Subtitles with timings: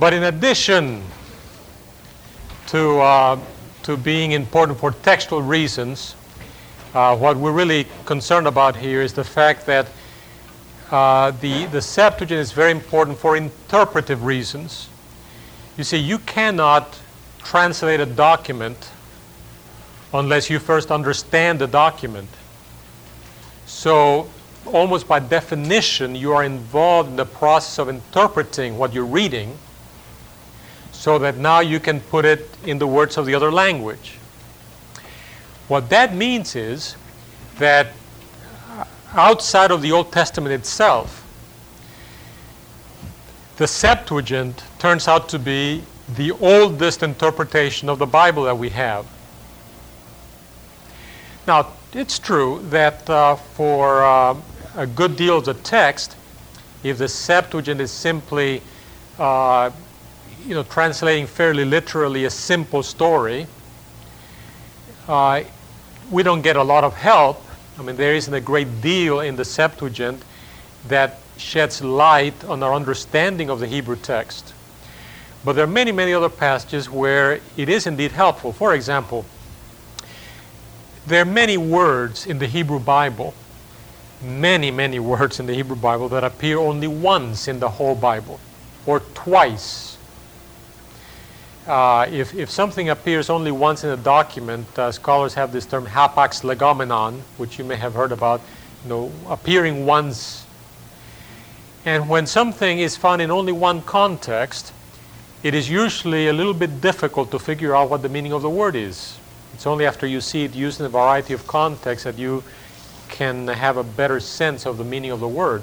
[0.00, 1.02] But in addition
[2.68, 3.38] to, uh,
[3.82, 6.14] to being important for textual reasons,
[6.94, 9.88] uh, what we're really concerned about here is the fact that
[10.90, 14.88] uh, the, the Septuagint is very important for interpretive reasons.
[15.76, 16.98] You see, you cannot
[17.40, 18.90] translate a document
[20.14, 22.30] unless you first understand the document.
[23.66, 24.30] So,
[24.64, 29.58] almost by definition, you are involved in the process of interpreting what you're reading
[31.00, 34.18] so that now you can put it in the words of the other language.
[35.66, 36.94] What that means is
[37.56, 37.86] that
[39.14, 41.26] outside of the Old Testament itself,
[43.56, 45.82] the Septuagint turns out to be
[46.16, 49.06] the oldest interpretation of the Bible that we have.
[51.46, 54.36] Now, it's true that uh, for uh,
[54.76, 56.14] a good deal of the text,
[56.82, 58.60] if the Septuagint is simply
[59.18, 59.70] uh,
[60.46, 63.46] you know, translating fairly literally a simple story,
[65.08, 65.42] uh,
[66.10, 67.42] we don't get a lot of help.
[67.78, 70.22] I mean, there isn't a great deal in the Septuagint
[70.88, 74.52] that sheds light on our understanding of the Hebrew text.
[75.44, 78.52] But there are many, many other passages where it is indeed helpful.
[78.52, 79.24] For example,
[81.06, 83.34] there are many words in the Hebrew Bible,
[84.22, 88.38] many, many words in the Hebrew Bible that appear only once in the whole Bible,
[88.84, 89.89] or twice
[91.66, 95.86] uh, if, if something appears only once in a document, uh, scholars have this term
[95.86, 98.40] hapax legomenon, which you may have heard about,
[98.82, 100.46] you know, appearing once.
[101.84, 104.72] And when something is found in only one context,
[105.42, 108.50] it is usually a little bit difficult to figure out what the meaning of the
[108.50, 109.18] word is.
[109.54, 112.42] It's only after you see it used in a variety of contexts that you
[113.08, 115.62] can have a better sense of the meaning of the word.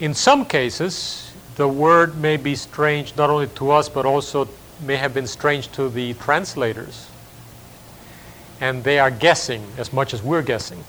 [0.00, 4.48] In some cases, the word may be strange not only to us, but also
[4.80, 7.08] may have been strange to the translators.
[8.60, 10.84] And they are guessing as much as we're guessing.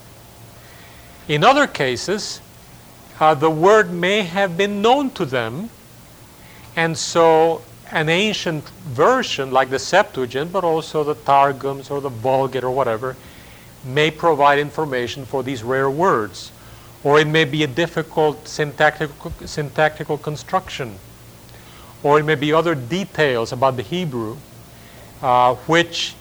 [1.28, 2.40] In other cases,
[3.20, 5.70] uh, the word may have been known to them,
[6.76, 12.64] and so an ancient version like the Septuagint, but also the Targums or the Vulgate
[12.64, 13.16] or whatever,
[13.84, 16.53] may provide information for these rare words
[17.04, 20.98] or it may be a difficult syntactical, syntactical construction,
[22.02, 24.38] or it may be other details about the Hebrew,
[25.22, 26.16] uh, which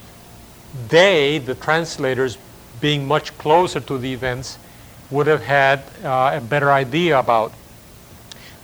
[0.89, 2.39] they, the translators,
[2.81, 4.59] being much closer to the events,
[5.11, 7.53] would have had uh, a better idea about.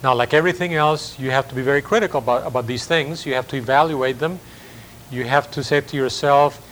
[0.03, 3.27] Now, like everything else, you have to be very critical about, about these things.
[3.27, 4.39] You have to evaluate them.
[5.11, 6.65] You have to say to yourself,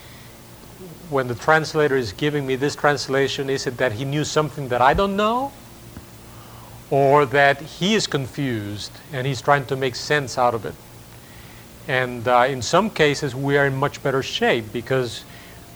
[1.11, 4.81] when the translator is giving me this translation, is it that he knew something that
[4.81, 5.53] I don't know?
[6.91, 10.75] Or that he is confused and he's trying to make sense out of it?
[11.89, 15.25] And uh, in some cases, we are in much better shape because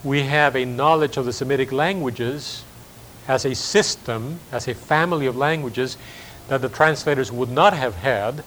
[0.03, 2.65] we have a knowledge of the Semitic languages
[3.29, 5.97] as a system, as a family of languages
[6.49, 8.43] that the translators would not have had.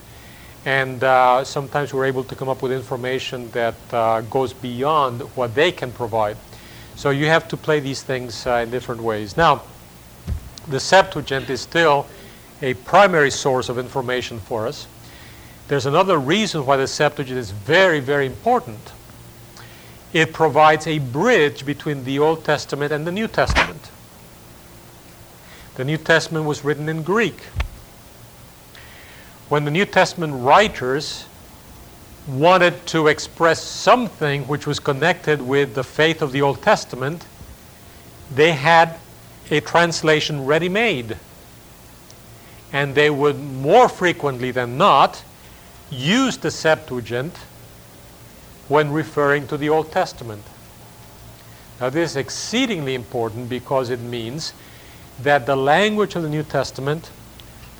[0.65, 5.55] And uh, sometimes we're able to come up with information that uh, goes beyond what
[5.55, 6.37] they can provide.
[6.95, 9.35] So you have to play these things uh, in different ways.
[9.35, 9.63] Now,
[10.67, 12.05] the Septuagint is still
[12.61, 14.87] a primary source of information for us.
[15.67, 18.93] There's another reason why the Septuagint is very, very important.
[20.13, 23.89] It provides a bridge between the Old Testament and the New Testament.
[25.75, 27.41] The New Testament was written in Greek.
[29.49, 31.25] When the New Testament writers
[32.27, 37.25] wanted to express something which was connected with the faith of the Old Testament,
[38.33, 38.97] they had
[39.51, 41.17] a translation ready made.
[42.71, 45.23] And they would more frequently than not
[45.91, 47.35] use the Septuagint
[48.67, 50.43] when referring to the Old Testament.
[51.79, 54.53] Now, this is exceedingly important because it means
[55.21, 57.11] that the language of the New Testament,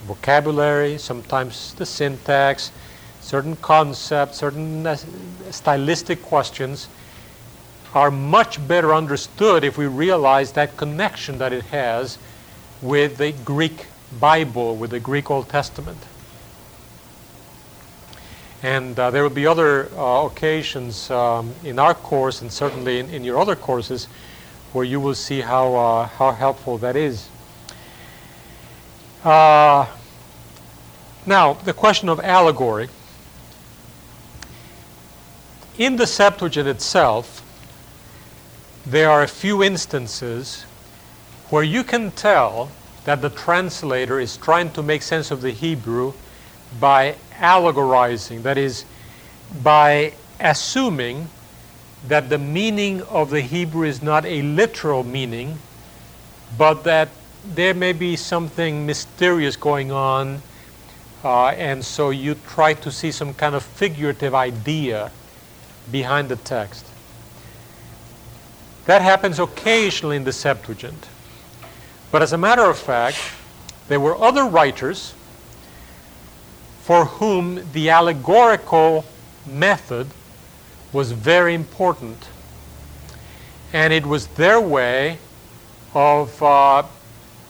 [0.01, 2.71] the vocabulary, sometimes the syntax,
[3.23, 4.85] certain concepts, certain
[5.49, 6.89] stylistic questions
[7.93, 12.17] are much better understood if we realize that connection that it has
[12.81, 13.85] with the Greek
[14.19, 15.97] Bible, with the Greek Old Testament.
[18.61, 23.09] And uh, there will be other uh, occasions um, in our course and certainly in,
[23.09, 24.05] in, your other courses
[24.73, 27.27] where you will see how, uh, how helpful that is.
[29.23, 29.85] Uh,
[31.25, 32.89] now, the question of allegory.
[35.77, 37.41] In the Septuagint itself,
[38.85, 40.65] there are a few instances
[41.49, 42.69] where you can tell
[43.05, 46.13] that the translator is trying to make sense of the Hebrew
[46.79, 48.85] by allegorizing, that is,
[49.63, 51.27] by assuming
[52.07, 55.57] that the meaning of the Hebrew is not a literal meaning,
[56.55, 57.09] but that
[57.43, 60.43] there may be something mysterious going on,
[61.23, 65.11] uh, and so you try to see some kind of figurative idea
[65.91, 66.85] behind the text.
[68.85, 71.07] That happens occasionally in the Septuagint.
[72.11, 73.17] But as a matter of fact,
[73.87, 75.13] there were other writers
[76.81, 79.05] for whom the allegorical
[79.45, 80.07] method
[80.91, 82.27] was very important.
[83.71, 85.17] And it was their way
[85.93, 86.83] of uh,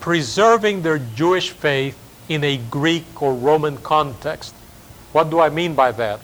[0.00, 1.98] preserving their Jewish faith
[2.28, 4.54] in a Greek or Roman context.
[5.12, 6.20] What do I mean by that?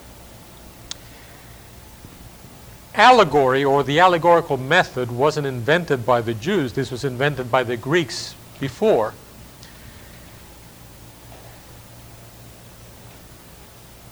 [2.95, 7.77] Allegory or the allegorical method wasn't invented by the Jews, this was invented by the
[7.77, 9.15] Greeks before.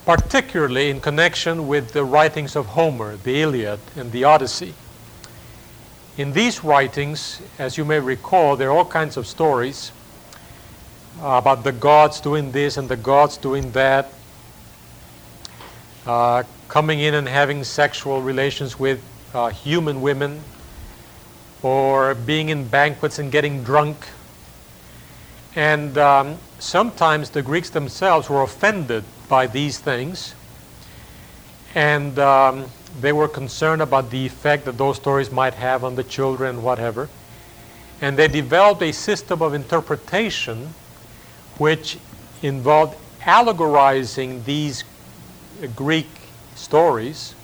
[0.04, 4.74] Particularly in connection with the writings of Homer, the Iliad, and the Odyssey.
[6.16, 9.92] In these writings, as you may recall, there are all kinds of stories
[11.20, 14.12] about the gods doing this and the gods doing that.
[16.06, 19.02] Uh, coming in and having sexual relations with
[19.34, 20.40] uh, human women,
[21.62, 24.06] or being in banquets and getting drunk.
[25.56, 30.34] And um, sometimes the Greeks themselves were offended by these things,
[31.74, 32.66] and um,
[33.00, 37.08] they were concerned about the effect that those stories might have on the children, whatever.
[38.00, 40.74] And they developed a system of interpretation
[41.56, 41.98] which
[42.42, 44.84] involved allegorizing these
[45.74, 46.06] Greek
[46.58, 47.34] stories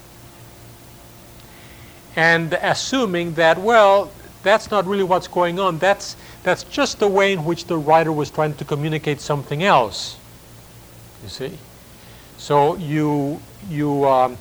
[2.16, 4.10] and assuming that, well,
[4.42, 5.78] that's not really what's going on.
[5.78, 10.16] That's, that's just the way in which the writer was trying to communicate something else.
[11.22, 11.58] You see?
[12.36, 14.36] So you, you um,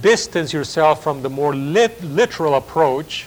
[0.00, 3.26] distance yourself from the more lit, literal approach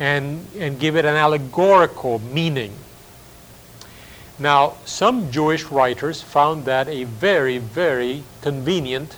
[0.00, 2.72] and, and give it an allegorical meaning.
[4.38, 9.16] Now, some Jewish writers found that a very, very convenient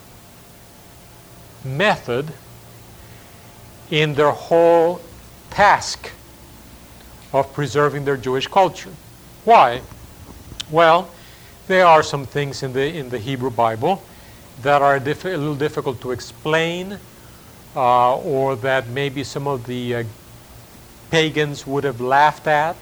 [1.68, 2.32] method
[3.90, 5.00] in their whole
[5.50, 6.10] task
[7.32, 8.92] of preserving their Jewish culture.
[9.44, 9.82] Why?
[10.70, 11.10] Well,
[11.66, 14.02] there are some things in the, in the Hebrew Bible
[14.62, 16.98] that are a, diff- a little difficult to explain,
[17.76, 20.04] uh, or that maybe some of the uh,
[21.10, 22.76] pagans would have laughed at.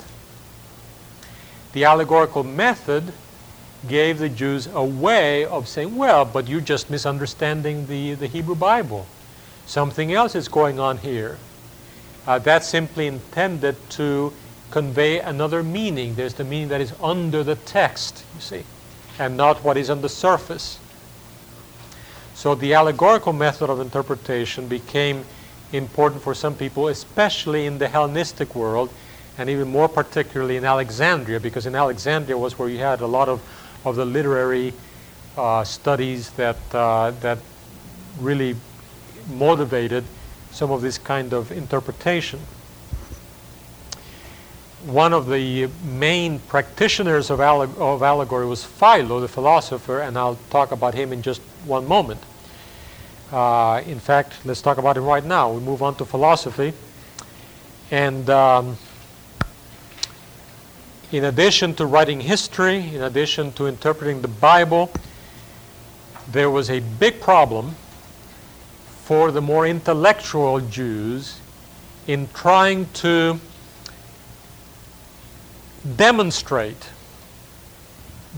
[1.72, 3.12] The allegorical method
[3.88, 8.54] gave the Jews a way of saying, well, but you're just misunderstanding the, the Hebrew
[8.54, 9.06] Bible.
[9.66, 11.38] Something else is going on here.
[12.26, 14.32] Uh, that's simply intended to
[14.70, 16.14] convey another meaning.
[16.14, 18.64] There's the meaning that is under the text, you see,
[19.18, 20.78] and not what is on the surface.
[22.34, 25.24] So the allegorical method of interpretation became
[25.72, 28.90] important for some people, especially in the Hellenistic world,
[29.38, 33.28] and even more particularly in Alexandria, because in Alexandria was where you had a lot
[33.28, 33.40] of
[33.86, 34.74] of the literary
[35.38, 37.38] uh, studies that, uh, that
[38.20, 38.56] really
[39.30, 40.04] motivated
[40.50, 42.40] some of this kind of interpretation.
[44.84, 50.38] One of the main practitioners of, alleg- of allegory was Philo, the philosopher, and I'll
[50.50, 52.20] talk about him in just one moment.
[53.30, 55.52] Uh, in fact, let's talk about him right now.
[55.52, 56.72] We move on to philosophy.
[57.90, 58.76] And um,
[61.12, 64.90] in addition to writing history, in addition to interpreting the Bible,
[66.30, 67.76] there was a big problem
[69.04, 71.40] for the more intellectual Jews
[72.08, 73.38] in trying to
[75.96, 76.90] demonstrate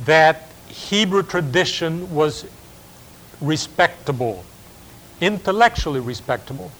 [0.04, 2.44] that Hebrew tradition was
[3.40, 4.44] respectable,
[5.20, 6.70] intellectually respectable.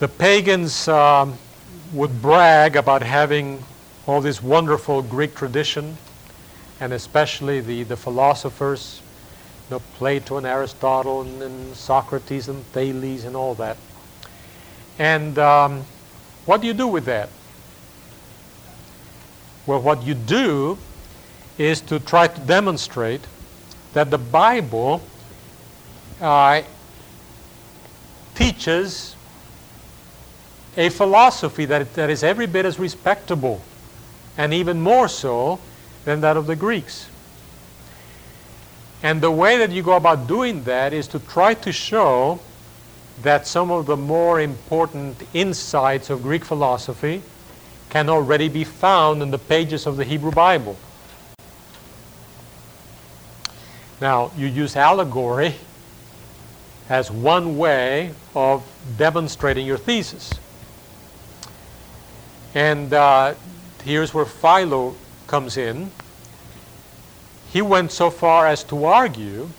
[0.00, 1.38] The pagans um,
[1.92, 3.62] would brag about having
[4.06, 5.96] all this wonderful Greek tradition,
[6.80, 9.00] and especially the, the philosophers,
[9.68, 13.76] you know, Plato and Aristotle and, and Socrates and Thales and all that.
[14.98, 15.84] And um,
[16.46, 17.28] What do you do with that?
[19.66, 20.78] Well, what you do
[21.58, 23.22] is to try to demonstrate
[23.94, 25.02] that the Bible
[26.20, 26.62] uh,
[28.36, 29.16] teaches
[30.76, 33.62] a philosophy that, that is every bit as respectable
[34.36, 35.58] and even more so
[36.04, 37.08] than that of the Greeks.
[39.02, 42.40] And the way that you go about doing that is to try to show
[43.22, 47.22] that some of the more important insights of Greek philosophy
[47.88, 50.76] can already be found in the pages of the Hebrew Bible.
[54.00, 55.54] Now, you use allegory
[56.88, 58.62] as one way of
[58.98, 60.30] demonstrating your thesis.
[62.56, 63.34] And uh,
[63.84, 64.94] here's where Philo
[65.26, 65.90] comes in.
[67.52, 69.50] He went so far as to argue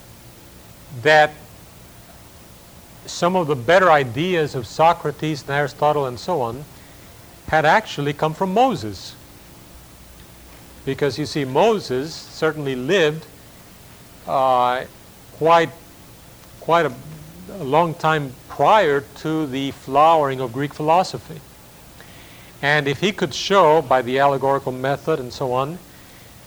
[1.03, 1.31] that
[3.05, 6.65] some of the better ideas of Socrates and Aristotle and so on
[7.49, 9.13] had actually come from Moses.
[10.83, 13.27] Because you see, Moses certainly lived
[14.25, 14.85] uh,
[15.33, 15.69] quite,
[16.61, 16.93] quite a,
[17.59, 21.39] a long time prior to the flowering of Greek philosophy.
[22.61, 25.77] And if he could show by the allegorical method and so on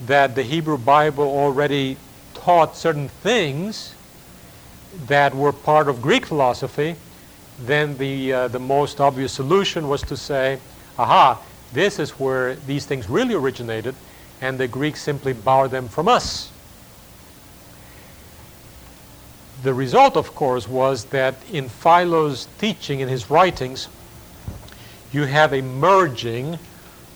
[0.07, 1.97] that the Hebrew Bible already
[2.35, 3.95] taught certain things
[5.07, 6.97] that were part of Greek philosophy,
[7.61, 10.59] then the, uh, the most obvious solution was to say,
[10.99, 11.41] aha,
[11.73, 13.95] this is where these things really originated,
[14.41, 16.51] and the Greeks simply borrowed them from us.
[19.63, 23.89] The result, of course, was that in Philo's teaching, in his writings,
[25.13, 26.59] you have a merging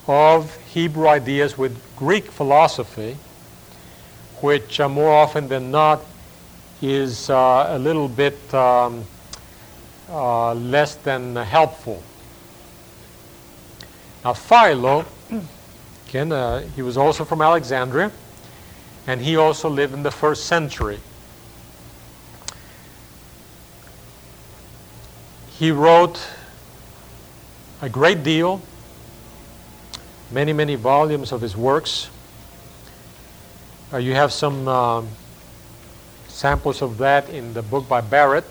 [0.07, 3.17] of Hebrew ideas with Greek philosophy,
[4.41, 6.03] which uh, more often than not
[6.83, 9.05] is uh, a little bit um,
[10.11, 12.03] uh, less than helpful.
[14.25, 15.05] Now, Philo,
[16.09, 18.11] again, uh, he was also from Alexandria,
[19.07, 20.99] and he also lived in the first century.
[25.59, 26.21] He wrote
[27.85, 28.63] a great deal,
[30.31, 32.09] many, many volumes of his works.
[33.93, 35.07] Uh, you have some um,
[36.27, 38.47] samples of that in the book by Barrett,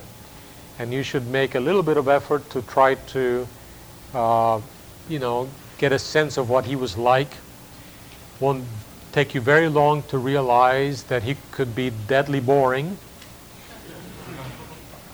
[0.78, 3.48] and you should make a little bit of effort to try to,
[4.14, 4.62] uh,
[5.10, 5.50] you know,
[5.80, 7.32] get a sense of what he was like.
[8.40, 8.64] Won't
[9.14, 13.00] take you very long to realize that he could be deadly boring.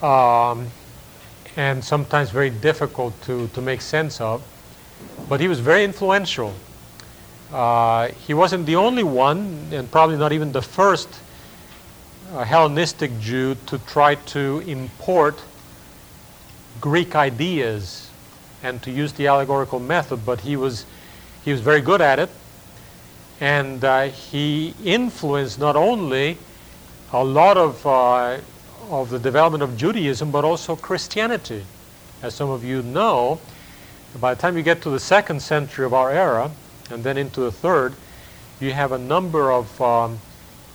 [0.02, 0.68] Um,
[1.56, 4.44] and sometimes very difficult to, to make sense of.
[5.28, 6.54] But he was very influential.
[7.52, 11.10] Uh, he wasn't the only one, and probably not even the first
[12.34, 15.42] uh, Hellenistic Jew to try to import
[16.80, 18.10] Greek ideas
[18.62, 20.86] and to use the allegorical method, but he was,
[21.44, 22.30] he was very good at it.
[23.42, 26.38] And uh, he influenced not only
[27.14, 28.38] a lot of uh,
[28.90, 31.64] of the development of Judaism, but also Christianity.
[32.22, 33.40] As some of you know,
[34.20, 36.52] by the time you get to the second century of our era,
[36.90, 37.94] and then into the third,
[38.60, 40.20] you have a number of um,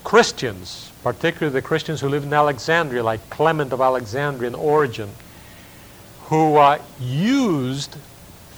[0.04, 5.10] Christians, particularly the Christians who lived in Alexandria, like Clement of Alexandria and Origen,
[6.26, 7.96] who uh, used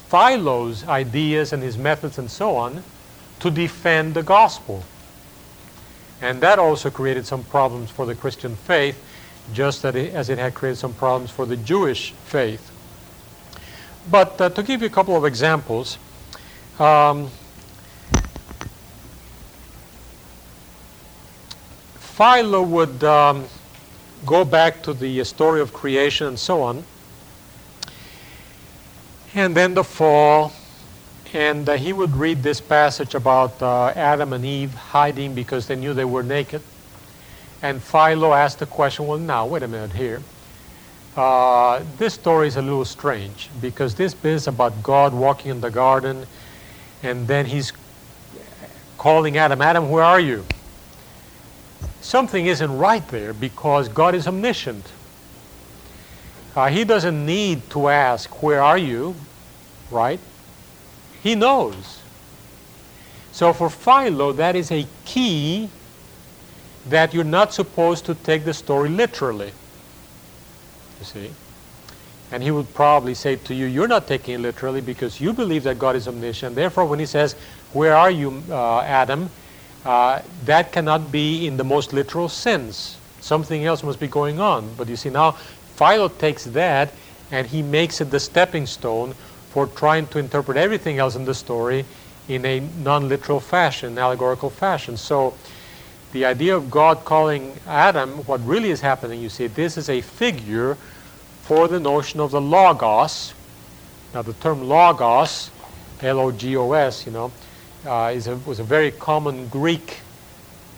[0.09, 2.85] Philo's ideas and his methods and so on
[3.41, 4.85] to defend the gospel.
[6.23, 9.03] And that also created some problems for the Christian faith
[9.53, 12.71] just as it had created some problems for the Jewish faith.
[14.11, 15.99] But uh, to give you a couple of examples,
[16.79, 17.31] um,
[22.17, 23.45] Philo would um,
[24.25, 26.85] go back to the story of creation and so on,
[29.35, 30.53] and then the fall,
[31.35, 35.77] and uh, he would read this passage about uh, Adam and Eve hiding because they
[35.77, 36.63] knew they were naked.
[37.67, 40.23] And Philo asked the question, well, now, wait a minute here.
[41.17, 45.71] Uh, this story is a little strange because this is about God walking in the
[45.71, 46.29] garden,
[47.03, 47.73] and then he's
[48.99, 50.45] calling Adam, Adam, where are you?
[52.03, 54.87] Something isn't right there because God is omniscient.
[56.55, 59.17] Uh, he doesn't need to ask, Where are you?
[59.91, 60.21] Right?
[61.21, 62.01] He knows.
[63.33, 65.69] So for Philo, that is a key
[66.89, 69.53] that you're not supposed to take the story literally.
[70.99, 71.31] You see?
[72.33, 75.63] And he would probably say to you, You're not taking it literally because you believe
[75.65, 76.55] that God is omniscient.
[76.55, 77.35] Therefore, when he says,
[77.73, 79.31] Where are you, uh, Adam?
[79.85, 82.99] Uh, that cannot be in the most literal sense.
[83.21, 84.75] Something else must be going on.
[84.77, 85.33] But you see, now
[85.77, 86.93] Philo takes that
[87.31, 89.15] and he makes it the stepping stone
[89.51, 91.85] for trying to interpret everything else in the story
[92.29, 94.97] in a non literal fashion, allegorical fashion.
[94.97, 95.35] So
[96.17, 100.01] the idea of God calling Adam, what really is happening, you see, this is a
[100.01, 100.79] figure
[101.43, 103.35] for the notion of the Logos.
[104.15, 105.51] Now, the term Logos,
[106.01, 107.31] L O G O S, you know,
[107.85, 110.01] uh, is a, was a very common Greek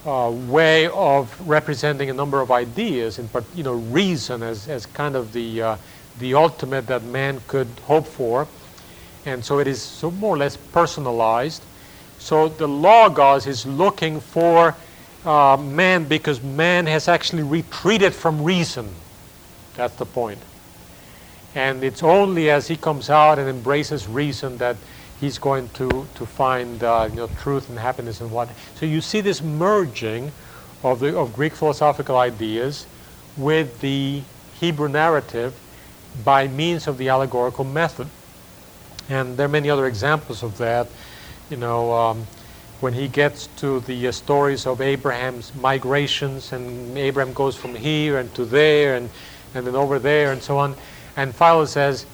[0.05, 5.15] uh, way of representing a number of ideas, and you know, reason as, as kind
[5.15, 5.77] of the, uh,
[6.19, 8.49] the ultimate that man could hope for.
[9.25, 11.63] And so it is so more or less personalized.
[12.19, 14.75] So the Logos is looking for
[15.25, 18.89] uh, man because man has actually retreated from reason.
[19.75, 20.39] That's the point.
[21.55, 24.77] And it's only as he comes out and embraces reason that
[25.21, 28.49] he's going to, to find uh, you know, truth and happiness and what.
[28.77, 30.31] So you see this merging
[30.83, 32.87] of, the, of Greek philosophical ideas
[33.37, 34.23] with the
[34.61, 35.55] Hebrew narrative
[36.25, 38.09] by means of the allegorical method.
[39.09, 40.89] And there are many other examples of that.
[41.51, 42.27] You know, um,
[42.81, 48.19] when he gets to the uh, stories of Abraham's migrations, and Abraham goes from here
[48.19, 49.11] and to there, and,
[49.55, 50.77] and then over there, and so on.
[51.17, 52.07] And Philo says,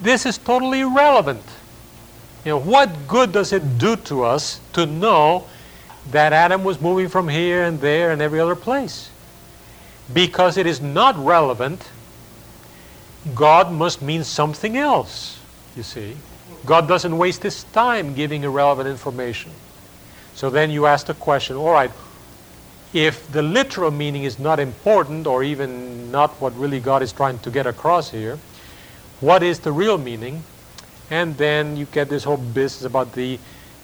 [0.00, 1.42] This is totally irrelevant.
[2.44, 5.46] You know, what good does it do to us to know
[6.10, 9.10] that Adam was moving from here and there and every other place?
[10.12, 11.88] Because it is not relevant,
[13.34, 15.40] God must mean something else,
[15.76, 16.16] you see.
[16.64, 19.50] God doesn't waste his time giving irrelevant information.
[20.36, 21.90] So then you ask the question all right,
[22.92, 27.38] if the literal meaning is not important or even not what really God is trying
[27.38, 28.38] to get across here,
[29.20, 30.42] what is the real meaning?
[31.10, 33.38] And then you get this whole business about the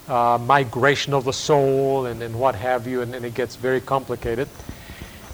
[0.08, 3.80] uh, migration of the soul and, and what have you, and, and it gets very
[3.80, 4.46] complicated.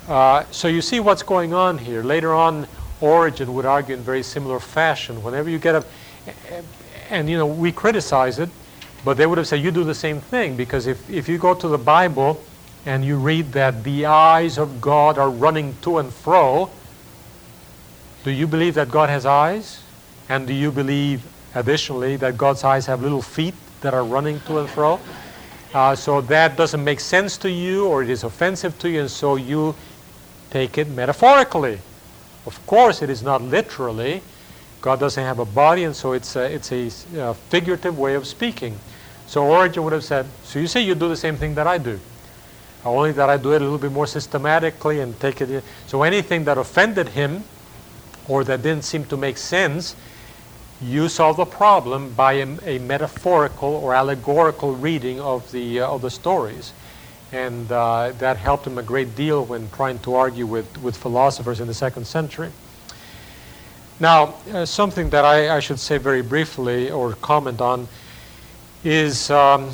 [0.07, 2.05] Uh, so you see what's going on here.
[2.05, 2.69] Later on,
[3.01, 5.21] Origen would argue in very similar fashion.
[5.25, 5.85] Whenever you get a,
[7.11, 8.51] and you know, we criticize it,
[9.05, 11.55] but they would have said you do the same thing because if, if you go
[11.55, 12.43] to the Bible
[12.87, 16.71] and you read that the eyes of God are running to and fro,
[18.25, 19.83] do you believe that God has eyes?
[20.29, 21.23] And do you believe
[21.55, 25.01] Additionally, that God's eyes have little feet that are running to and fro.
[25.73, 29.11] Uh, so that doesn't make sense to you or it is offensive to you, and
[29.11, 29.75] so you
[30.51, 31.79] take it metaphorically.
[32.47, 34.23] Of course, it is not literally.
[34.89, 36.87] God doesn't have a body, and so it's a, it's a
[37.21, 38.75] uh, figurative way of speaking.
[39.27, 41.77] So Origen would have said, So you say you do the same thing that I
[41.77, 42.01] do,
[42.87, 45.63] only that I do it a little bit more systematically and take it.
[45.89, 47.45] So anything that offended him
[48.29, 49.95] or that didn't seem to make sense,
[50.81, 56.01] you solve the problem by a, a metaphorical or allegorical reading of the, uh, of
[56.01, 56.73] the stories.
[57.31, 61.61] And uh, that helped him a great deal when trying to argue with, with philosophers
[61.61, 62.53] in the second century.
[64.01, 67.89] Now, uh, something that I, I, should say very briefly or comment on
[68.85, 69.71] is um,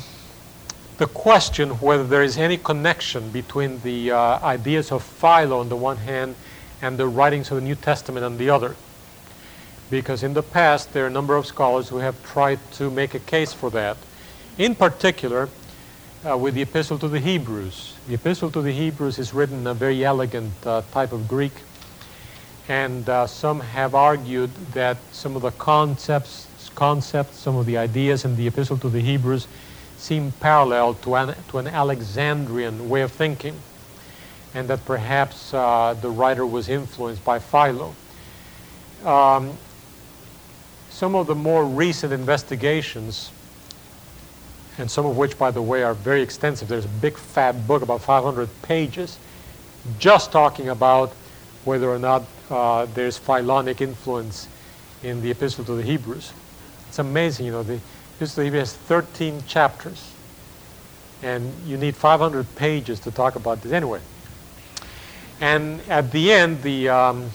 [0.97, 5.75] the question whether there is any connection between the uh, ideas of Philo on the
[5.75, 6.35] one hand
[6.81, 8.75] and the writings of the New Testament on the other
[9.91, 13.13] because in the past there are a number of scholars who have tried to make
[13.13, 13.97] a case for that.
[14.57, 15.49] In particular,
[16.27, 17.93] uh, with the Epistle to the Hebrews.
[18.07, 21.53] The Epistle to the Hebrews is written in a very elegant uh, type of Greek,
[22.67, 28.25] and uh, some have argued that some of the concepts, concepts, some of the ideas
[28.25, 29.47] in the Epistle to the Hebrews
[29.97, 33.55] seem parallel to an, to an Alexandrian way of thinking,
[34.53, 37.95] and that perhaps uh, the writer was influenced by Philo.
[39.03, 39.57] Um,
[40.89, 43.31] some of the more recent investigations,
[44.77, 47.81] and some of which, by the way, are very extensive, there's a big fat book
[47.81, 49.19] about 500 pages
[49.99, 51.13] just talking about
[51.65, 54.47] whether or not uh, there's Philonic influence
[55.03, 56.31] in the Epistle to the Hebrews.
[56.87, 57.79] It's amazing, you know, the
[58.17, 60.11] Epistle to the Hebrews has 13 chapters,
[61.21, 63.71] and you need 500 pages to talk about this.
[63.71, 63.99] Anyway,
[65.41, 67.29] and at the end, the um,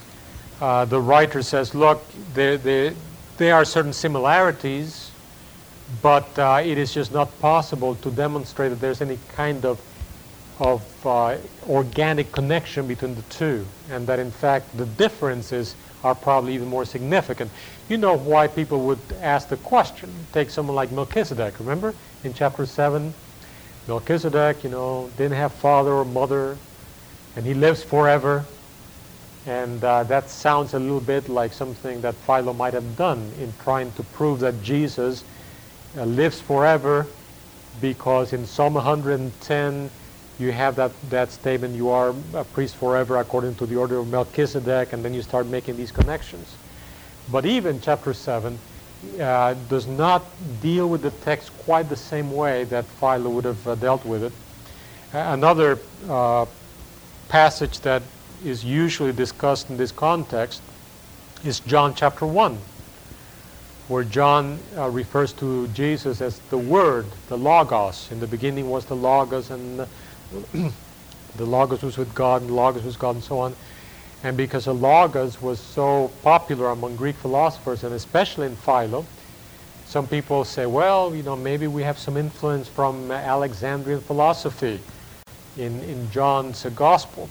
[0.60, 2.02] uh, the writer says, "Look,
[2.34, 2.94] there, there,
[3.36, 5.10] there are certain similarities,
[6.02, 9.80] but uh, it is just not possible to demonstrate that there's any kind of,
[10.60, 11.36] of uh,
[11.68, 16.84] organic connection between the two, and that in fact the differences are probably even more
[16.84, 17.50] significant.
[17.88, 20.10] You know why people would ask the question.
[20.32, 21.94] Take someone like Melchizedek, remember
[22.24, 23.12] in chapter 7?
[23.88, 26.56] Melchizedek, you know, didn't have father or mother,
[27.36, 28.44] and he lives forever.
[29.46, 33.52] And uh, that sounds a little bit like something that Philo might have done in
[33.62, 35.24] trying to prove that Jesus
[35.96, 37.06] uh, lives forever
[37.80, 39.90] because in Psalm 110
[40.40, 44.08] you have that, that statement, you are a priest forever according to the order of
[44.08, 46.56] Melchizedek, and then you start making these connections.
[47.30, 48.58] But even chapter 7
[49.20, 50.24] uh, does not
[50.60, 54.24] deal with the text quite the same way that Philo would have uh, dealt with
[54.24, 54.32] it.
[55.12, 56.46] another uh,
[57.28, 58.02] passage that
[58.44, 60.62] is usually discussed in this context
[61.44, 62.58] is John chapter 1,
[63.88, 68.10] where John uh, refers to Jesus as the Word, the Logos.
[68.10, 69.86] In the beginning was the Logos, and
[70.52, 73.56] the Logos was with God, and the Logos was God, and so on.
[74.22, 79.06] And because the Logos was so popular among Greek philosophers, and especially in Philo,
[79.86, 84.78] some people say, well, you know, maybe we have some influence from Alexandrian philosophy
[85.56, 87.28] in, in John's Gospel.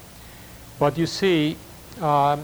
[0.78, 1.56] But you see,
[2.02, 2.44] um,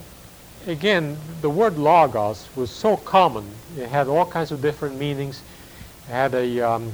[0.68, 3.50] again, the word logos was so common.
[3.78, 5.42] It had all kinds of different meanings,
[6.08, 6.94] it had a um,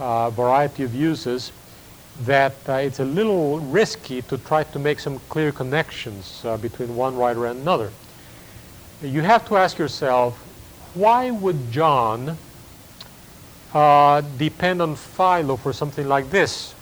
[0.00, 1.52] uh, variety of uses
[2.24, 6.96] that uh, it's a little risky to try to make some clear connections uh, between
[6.96, 7.90] one writer and another.
[9.02, 10.38] You have to ask yourself,
[10.94, 12.38] why would John
[13.74, 16.74] uh, depend on Philo for something like this?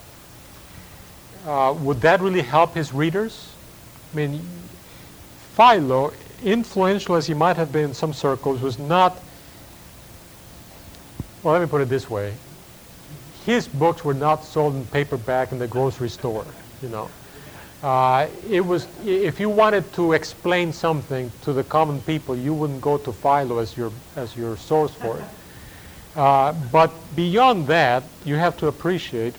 [1.45, 3.51] Uh, would that really help his readers?
[4.13, 4.41] I mean,
[5.57, 9.21] Philo, influential as he might have been in some circles, was not,
[11.43, 12.35] well, let me put it this way.
[13.47, 16.47] His books were not sold in paperback in the grocery store,
[16.83, 17.11] you know.
[17.83, 22.81] Uh, it was, if you wanted to explain something to the common people, you wouldn't
[22.81, 25.25] go to Philo as your, as your source for it.
[26.17, 29.35] Uh, but beyond that, you have to appreciate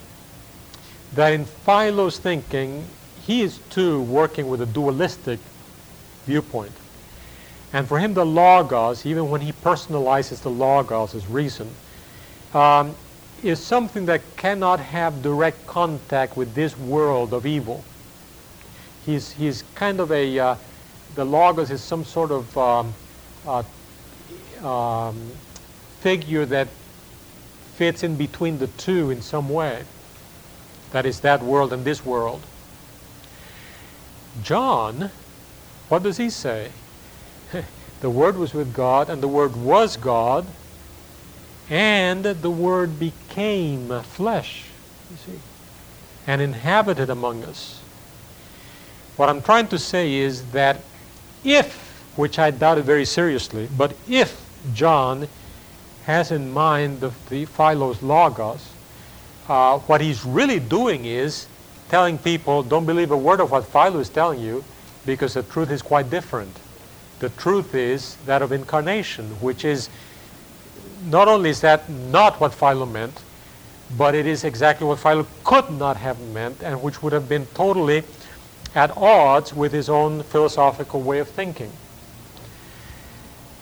[1.13, 2.85] that in Philo's thinking,
[3.25, 5.39] he is too working with a dualistic
[6.25, 6.73] viewpoint.
[7.71, 11.69] And for him, the Logos, even when he personalizes the Logos as reason,
[12.53, 12.93] um,
[13.45, 17.83] is something that cannot have direct contact with this world of evil.
[19.05, 20.55] He's, he's kind of a, uh,
[21.13, 22.93] the Logos is some sort of um,
[23.45, 23.63] uh,
[24.67, 25.31] um,
[25.99, 26.67] figure that
[27.75, 29.83] fits in between the two in some way.
[30.91, 32.41] That is that world and this world.
[34.41, 35.11] John,
[35.89, 36.71] what does he say?
[38.01, 40.45] the Word was with God, and the Word was God,
[41.69, 44.65] and the Word became flesh,
[45.09, 45.39] you see,
[46.27, 47.81] and inhabited among us.
[49.17, 50.81] What I'm trying to say is that
[51.43, 55.27] if, which I doubt it very seriously, but if John
[56.05, 58.69] has in mind the, the Philo's Logos,
[59.47, 61.47] uh, what he's really doing is
[61.89, 64.63] telling people, don't believe a word of what Philo is telling you,
[65.05, 66.57] because the truth is quite different.
[67.19, 69.89] The truth is that of incarnation, which is
[71.05, 73.21] not only is that not what Philo meant,
[73.97, 77.45] but it is exactly what Philo could not have meant, and which would have been
[77.53, 78.03] totally
[78.73, 81.71] at odds with his own philosophical way of thinking.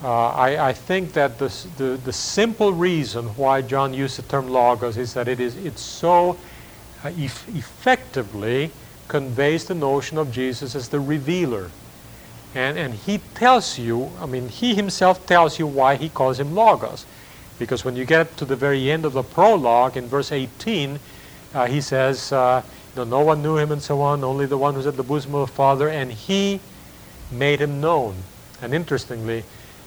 [0.04, 4.50] Uh, I, I, think that the, the, the, simple reason why John used the term
[4.50, 6.38] logos is that it is it's so
[7.06, 8.70] uh, eff- effectively
[9.08, 11.72] conveys the notion of Jesus as the revealer.
[12.54, 16.54] And, and he tells you, I mean, he himself tells you why he calls him
[16.54, 17.06] logos.
[17.60, 21.00] Because when you get to the very end of the prologue in verse 18,
[21.54, 22.63] uh, he says, uh,
[22.96, 25.04] you know, no one knew him and so on, only the one who's at the
[25.04, 26.60] bosom of the Father, and he
[27.32, 28.16] made him known.
[28.62, 29.44] And interestingly,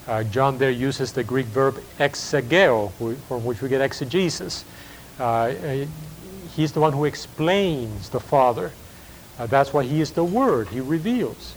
[0.06, 2.92] uh, John there uses the Greek verb exegeo,
[3.26, 4.64] from which we get exegesis.
[5.18, 5.86] Uh, uh,
[6.54, 8.70] he's the one who explains the Father.
[9.38, 11.54] Uh, that's why he is the Word, he reveals.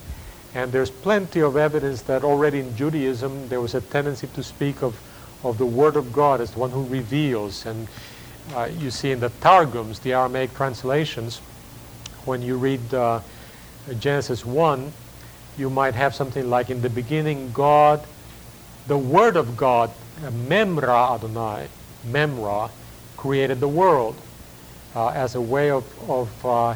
[0.55, 4.81] And there's plenty of evidence that already in Judaism there was a tendency to speak
[4.81, 4.99] of,
[5.43, 7.65] of the Word of God as the one who reveals.
[7.65, 7.87] And
[8.53, 11.39] uh, you see in the Targums, the Aramaic translations,
[12.25, 13.21] when you read uh,
[13.99, 14.91] Genesis 1,
[15.57, 18.05] you might have something like, In the beginning, God
[18.89, 21.67] the Word of God, Memra Adonai,
[22.07, 22.71] Memra,
[23.17, 24.15] created the world
[24.95, 26.75] uh, as a way of, of uh,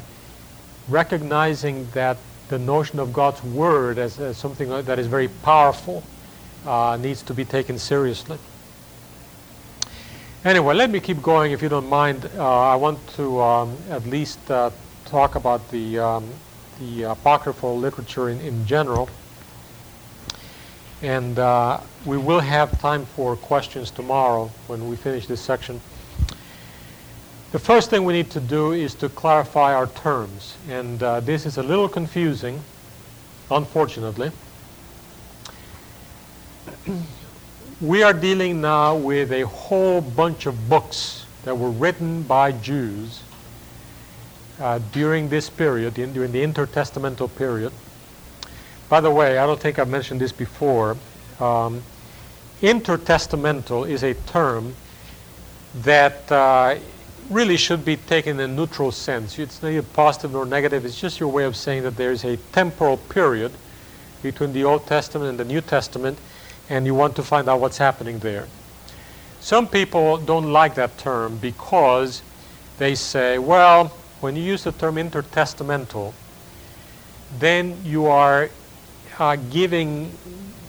[0.88, 2.17] recognizing that
[2.49, 6.04] the notion of God's Word as, as something that is very powerful
[6.67, 8.38] uh, needs to be taken seriously.
[10.45, 12.29] Anyway, let me keep going if you don't mind.
[12.36, 14.71] Uh, I want to um, at least uh,
[15.06, 16.27] talk about the, um,
[16.82, 19.10] the apocryphal literature in, in general.
[21.01, 25.79] And uh, we will have time for questions tomorrow when we finish this section.
[27.53, 30.58] The first thing we need to do is to clarify our terms.
[30.67, 32.60] And uh, this is a little confusing,
[33.49, 34.29] unfortunately.
[37.84, 43.22] we are dealing now with a whole bunch of books that were written by Jews
[44.62, 47.74] uh, during this period, in, during the intertestamental period.
[48.88, 50.96] By the way, I don't think I've mentioned this before.
[51.41, 51.84] Um,
[52.62, 54.76] intertestamental is a term
[55.76, 56.76] that uh,
[57.30, 59.38] really should be taken in a neutral sense.
[59.38, 60.86] It's neither positive nor negative.
[60.86, 63.52] It's just your way of saying that there's a temporal period
[64.22, 66.17] between the Old Testament and the New Testament,
[66.69, 68.47] and you want to find out what's happening there.
[69.39, 72.21] Some people don't like that term because
[72.78, 73.88] they say, well,
[74.21, 76.13] when you use the term intertestamental,
[77.39, 78.49] then you are
[79.19, 80.12] uh, giving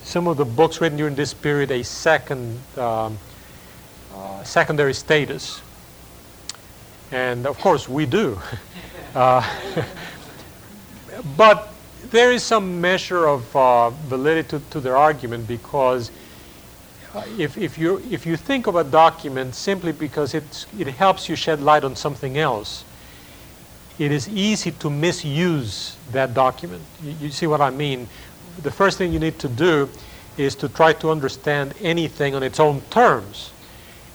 [0.02, 3.18] some of the books written during this period a second um,
[4.14, 5.60] uh, secondary status.
[7.10, 8.40] And of course, we do.
[9.14, 9.48] uh,
[11.36, 11.73] but
[12.14, 16.12] there is some measure of uh, validity to, to, their argument because
[17.12, 21.28] uh, if, if, you, if you think of a document simply because it's, it helps
[21.28, 22.84] you shed light on something else,
[23.98, 26.82] it is easy to misuse that document.
[27.02, 28.08] You, you see what I mean?
[28.62, 29.88] The first thing you need to do
[30.36, 33.50] is to try to understand anything on its own terms.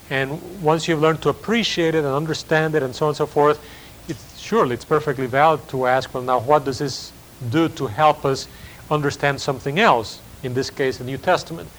[0.10, 3.26] And once you've learned to appreciate it and understand it and so on and so
[3.26, 3.60] forth,
[4.08, 7.12] it's, surely it's perfectly valid to ask, well, now what does this
[7.50, 8.48] do to help us
[8.92, 10.22] understand something else?
[10.44, 11.70] In this case, the New Testament.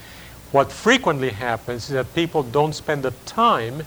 [0.52, 3.82] What frequently happens is that people don't spend the time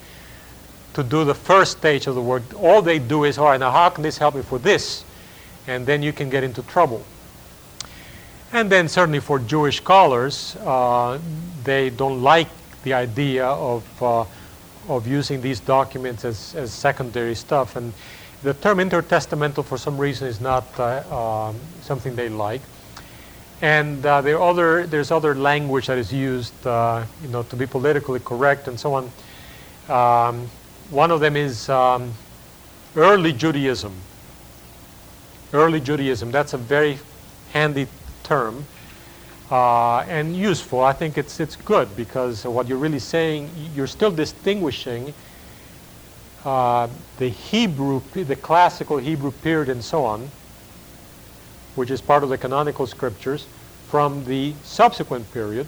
[0.93, 2.43] to do the first stage of the work.
[2.61, 5.03] All they do is, all right, now how can this help me for this?
[5.67, 7.03] And then you can get into trouble.
[8.51, 11.19] And then certainly for Jewish scholars, uh,
[11.63, 12.47] they don't like
[12.83, 14.25] the idea of, uh,
[14.87, 17.75] of using these documents as, as secondary stuff.
[17.75, 17.93] And
[18.43, 22.61] the term intertestamental, for some reason, is not uh, um, something they like.
[23.61, 27.65] And uh, there other, there's other language that is used, uh, you know, to be
[27.65, 29.11] politically correct and so on.
[29.87, 30.49] Um,
[30.89, 32.11] one of them is um,
[32.97, 33.93] early Judaism.
[35.53, 36.31] Early Judaism.
[36.31, 36.99] That's a very
[37.53, 37.87] handy
[38.23, 38.65] term
[39.49, 40.81] uh, and useful.
[40.81, 45.13] I think it's, it's good because what you're really saying, you're still distinguishing
[46.45, 50.29] uh, the Hebrew, the classical Hebrew period and so on,
[51.75, 53.47] which is part of the canonical scriptures,
[53.87, 55.67] from the subsequent period.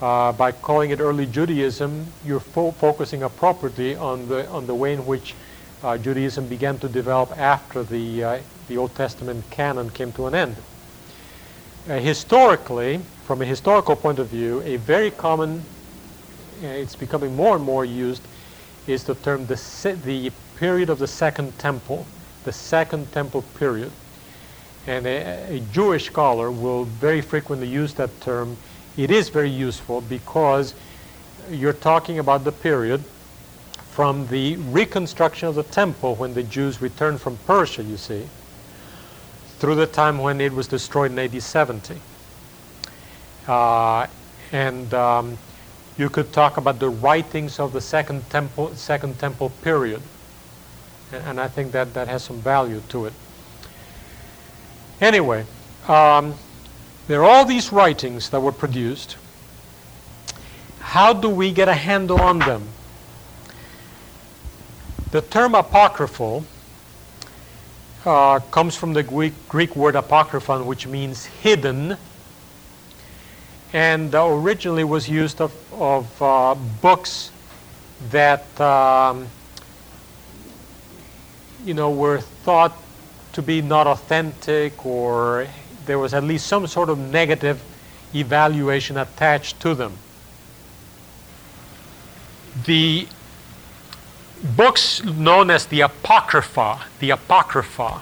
[0.00, 4.92] Uh, by calling it early Judaism, you're fo- focusing appropriately on the, on the way
[4.92, 5.34] in which
[5.82, 10.34] uh, Judaism began to develop after the, uh, the Old Testament canon came to an
[10.34, 10.56] end.
[11.88, 15.62] Uh, historically, from a historical point of view, a very common,
[16.62, 18.22] uh, it's becoming more and more used,
[18.86, 22.06] is the term the, se- the period of the Second Temple,
[22.44, 23.90] the Second Temple period.
[24.86, 28.56] And a, a Jewish scholar will very frequently use that term.
[28.96, 30.74] It is very useful because
[31.50, 33.02] you're talking about the period
[33.90, 38.28] from the reconstruction of the temple when the Jews returned from Persia, you see,
[39.58, 41.96] through the time when it was destroyed in AD 70.
[43.48, 44.06] Uh,
[44.52, 45.38] and um,
[45.98, 50.02] you could talk about the writings of the second temple, second temple period.
[51.12, 53.12] And, I think that that has some value to it.
[55.00, 55.46] Anyway,
[55.86, 56.34] um,
[57.06, 59.16] there are all these writings that were produced.
[60.80, 62.68] How do we get a handle on them?
[65.12, 66.44] The term apocryphal
[68.04, 71.96] uh, comes from the Greek, Greek word apocryphon, which means hidden,
[73.76, 77.30] and originally was used of, of uh, books
[78.08, 79.26] that um,
[81.62, 82.74] you know were thought
[83.34, 85.46] to be not authentic, or
[85.84, 87.62] there was at least some sort of negative
[88.14, 89.92] evaluation attached to them.
[92.64, 93.06] The
[94.56, 98.00] books known as the Apocrypha, the Apocrypha,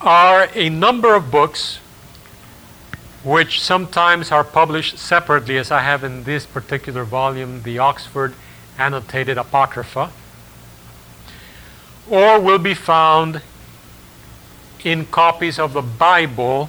[0.00, 1.78] are a number of books
[3.24, 8.34] which sometimes are published separately, as I have in this particular volume, the Oxford
[8.78, 10.10] Annotated Apocrypha,
[12.08, 13.42] or will be found
[14.84, 16.68] in copies of the Bible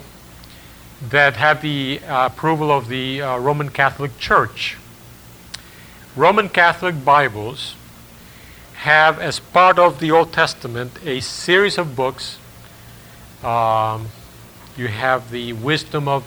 [1.00, 4.76] that have the uh, approval of the uh, Roman Catholic Church.
[6.16, 7.76] Roman Catholic Bibles
[8.78, 12.38] have, as part of the Old Testament, a series of books.
[13.42, 14.08] Um,
[14.76, 16.24] you have the wisdom of,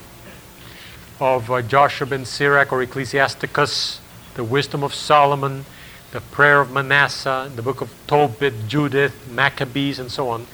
[1.20, 4.00] of uh, Joshua ben Sirach or Ecclesiasticus,
[4.36, 5.66] the wisdom of Solomon,
[6.12, 10.46] the prayer of Manasseh, the book of Tobit, Judith, Maccabees, and so on.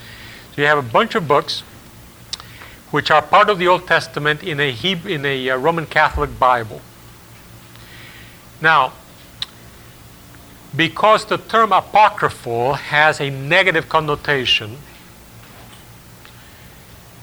[0.56, 1.62] So you have a bunch of books
[2.92, 6.40] which are part of the Old Testament in a, Hebrew, in a uh, Roman Catholic
[6.40, 6.82] Bible.
[8.62, 8.94] Now,
[10.76, 14.78] because the term apocryphal has a negative connotation,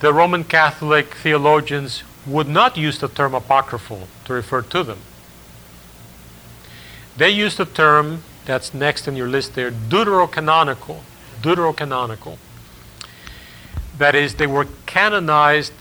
[0.00, 4.98] the Roman Catholic theologians would not use the term apocryphal to refer to them.
[7.16, 11.00] They used the term that's next in your list there, deuterocanonical.
[11.40, 12.38] Deuterocanonical.
[13.98, 15.72] That is, they were canonized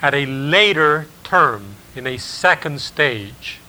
[0.00, 3.60] at a later term, in a second stage.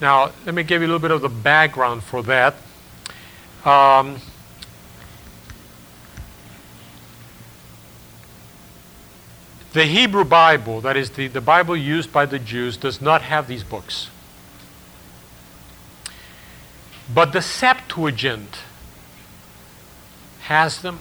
[0.00, 2.54] Now, let me give you a little bit of the background for that.
[3.64, 4.20] Um,
[9.72, 13.46] the Hebrew Bible, that is the, the Bible used by the Jews, does not have
[13.46, 14.10] these books.
[17.12, 18.58] But the Septuagint
[20.42, 21.00] has them.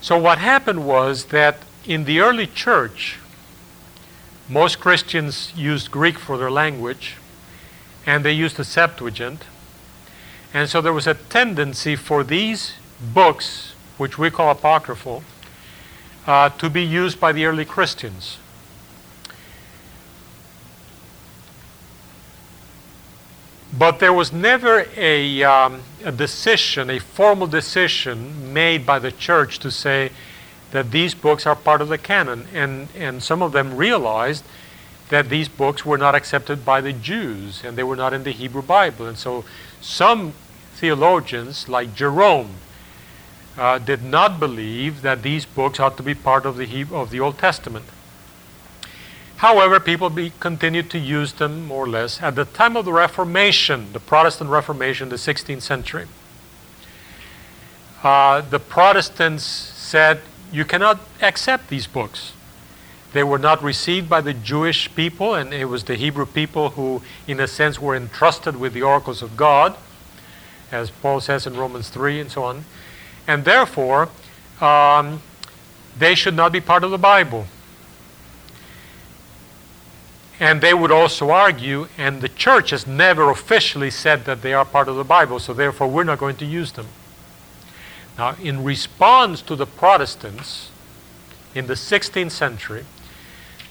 [0.00, 3.18] So, what happened was that in the early church,
[4.48, 7.16] most Christians used Greek for their language,
[8.06, 9.42] and they used the Septuagint.
[10.52, 15.24] And so there was a tendency for these books, which we call apocryphal,
[16.26, 18.38] uh, to be used by the early Christians.
[23.76, 29.58] But there was never a, um, a decision, a formal decision made by the church
[29.60, 30.10] to say
[30.70, 32.46] that these books are part of the canon.
[32.54, 34.44] And, and some of them realized
[35.08, 38.30] that these books were not accepted by the Jews and they were not in the
[38.30, 39.06] Hebrew Bible.
[39.06, 39.44] And so
[39.80, 40.32] some
[40.74, 42.54] theologians, like Jerome,
[43.56, 47.10] uh, did not believe that these books ought to be part of the, Hebrew, of
[47.10, 47.86] the Old Testament.
[49.36, 52.22] However, people be, continued to use them more or less.
[52.22, 56.06] At the time of the Reformation, the Protestant Reformation, the 16th century,
[58.02, 60.20] uh, the Protestants said,
[60.52, 62.32] You cannot accept these books.
[63.12, 67.02] They were not received by the Jewish people, and it was the Hebrew people who,
[67.28, 69.76] in a sense, were entrusted with the oracles of God,
[70.72, 72.64] as Paul says in Romans 3 and so on.
[73.26, 74.08] And therefore,
[74.60, 75.22] um,
[75.98, 77.46] they should not be part of the Bible.
[80.40, 84.64] And they would also argue, and the church has never officially said that they are
[84.64, 86.88] part of the Bible, so therefore we're not going to use them.
[88.18, 90.70] Now, in response to the Protestants
[91.54, 92.84] in the 16th century,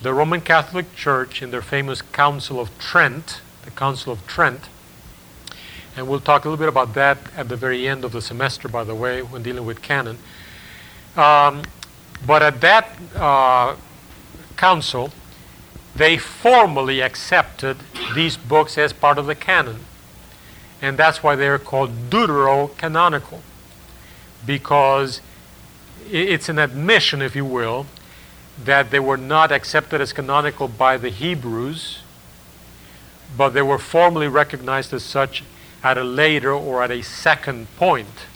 [0.01, 4.67] the Roman Catholic Church, in their famous Council of Trent, the Council of Trent,
[5.95, 8.67] and we'll talk a little bit about that at the very end of the semester,
[8.67, 10.17] by the way, when dealing with canon.
[11.15, 11.63] Um,
[12.25, 13.75] but at that uh,
[14.57, 15.11] council,
[15.95, 17.77] they formally accepted
[18.15, 19.81] these books as part of the canon.
[20.81, 23.41] And that's why they're called deuterocanonical,
[24.45, 25.21] because
[26.09, 27.85] it's an admission, if you will,
[28.63, 31.99] that they were not accepted as canonical by the Hebrews,
[33.37, 35.43] but they were formally recognized as such
[35.83, 38.27] at a later or at a second point.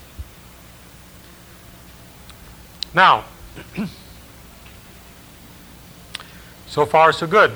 [2.94, 3.26] Now,
[6.68, 7.54] So far, so good.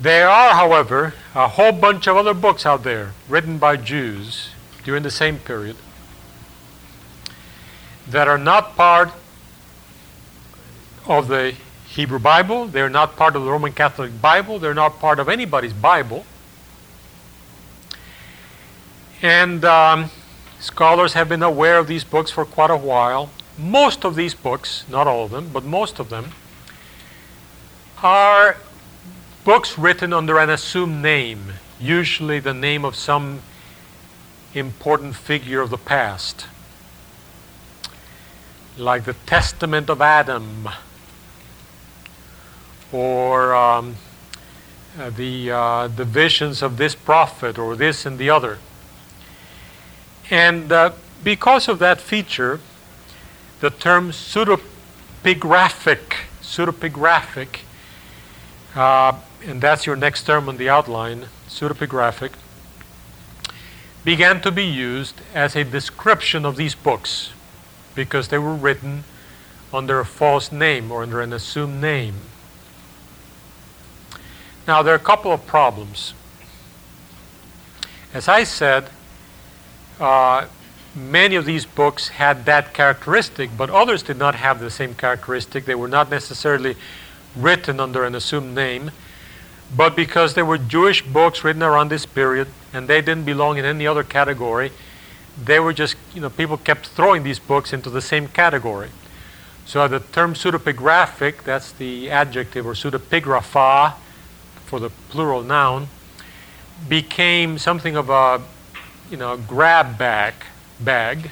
[0.00, 4.50] There are, however, a whole bunch of other books out there written by Jews
[4.82, 5.76] during the same period
[8.08, 9.10] that are not part
[11.06, 11.54] of the
[11.94, 15.72] Hebrew Bible, they're not part of the Roman Catholic Bible, they're not part of anybody's
[15.72, 16.26] Bible.
[19.22, 20.10] And um,
[20.58, 23.30] scholars have been aware of these books for quite a while.
[23.56, 26.32] Most of these books, not all of them, but most of them,
[28.02, 28.56] are
[29.44, 33.40] books written under an assumed name, usually the name of some
[34.52, 36.48] important figure of the past,
[38.76, 40.68] like the Testament of Adam,
[42.94, 43.96] or um,
[44.96, 48.58] uh, the, uh, the visions of this prophet, or this and the other.
[50.30, 50.92] And uh,
[51.24, 52.60] because of that feature,
[53.58, 55.98] the term pseudepigraphic,
[56.40, 57.58] pseudepigraphic,
[58.76, 62.30] uh, and that's your next term on the outline, pseudepigraphic,
[64.04, 67.32] began to be used as a description of these books
[67.96, 69.02] because they were written
[69.72, 72.14] under a false name or under an assumed name.
[74.66, 76.14] Now, there are a couple of problems.
[78.14, 78.88] As I said,
[80.00, 80.46] uh,
[80.94, 85.66] many of these books had that characteristic, but others did not have the same characteristic.
[85.66, 86.76] They were not necessarily
[87.36, 88.90] written under an assumed name,
[89.76, 93.64] but because they were Jewish books written around this period and they didn't belong in
[93.64, 94.70] any other category,
[95.42, 98.88] they were just, you know, people kept throwing these books into the same category.
[99.66, 103.94] So the term pseudepigraphic, that's the adjective, or pseudepigrapha
[104.66, 105.88] for the plural noun,
[106.88, 108.42] became something of a,
[109.10, 110.34] you know, grab bag
[110.80, 111.30] bag.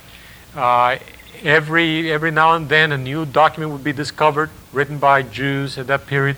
[0.54, 0.98] Uh,
[1.42, 5.86] every, every now and then a new document would be discovered written by Jews at
[5.88, 6.36] that period,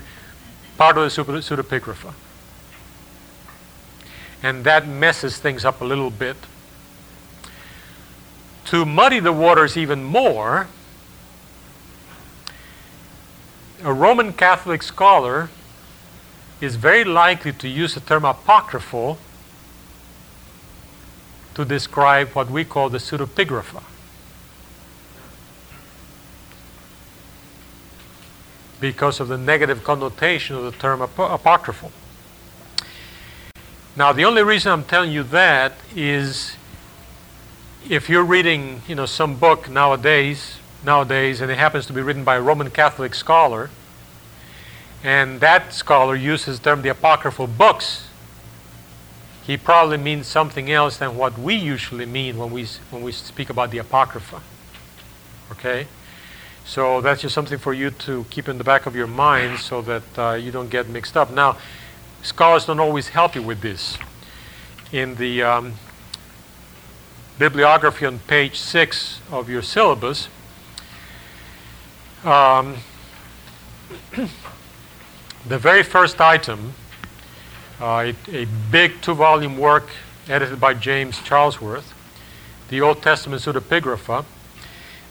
[0.77, 2.15] part of the pseudepigrapha.
[4.43, 6.37] And that messes things up a little bit.
[8.67, 10.69] To muddy the waters even more,
[13.83, 15.51] a Roman Catholic scholar
[16.61, 19.19] is very likely to use the term apocryphal
[21.55, 23.83] to describe what we call the pseudepigrapha.
[28.81, 31.93] Because of the negative connotation of the term ap- apocryphal.
[33.97, 36.57] Now, the only reason I'm telling you that is
[37.89, 42.25] if you're reading, you know, some book nowadays, nowadays, and it happens to be written
[42.25, 43.71] by a Roman Catholic scholar,
[45.05, 48.09] and that scholar uses the term the apocryphal books,
[49.47, 53.51] he probably means something else than what we usually mean when we, when we speak
[53.51, 54.41] about the Apocrypha.
[55.53, 55.87] Okay?
[56.65, 59.83] So that's just something for you to keep in the back of your mind so
[59.83, 61.31] that uh, you don't get mixed up.
[61.31, 61.59] Now,
[62.23, 63.99] scholars don't always help you with this.
[64.93, 65.75] In the um,
[67.39, 70.29] bibliography on page six of your syllabus,
[72.25, 72.77] um,
[75.47, 76.75] the very first item
[77.81, 79.89] uh, a, big two volume work
[80.29, 81.93] edited by James Charlesworth,
[82.69, 84.25] the Old Testament Pseudepigrapha.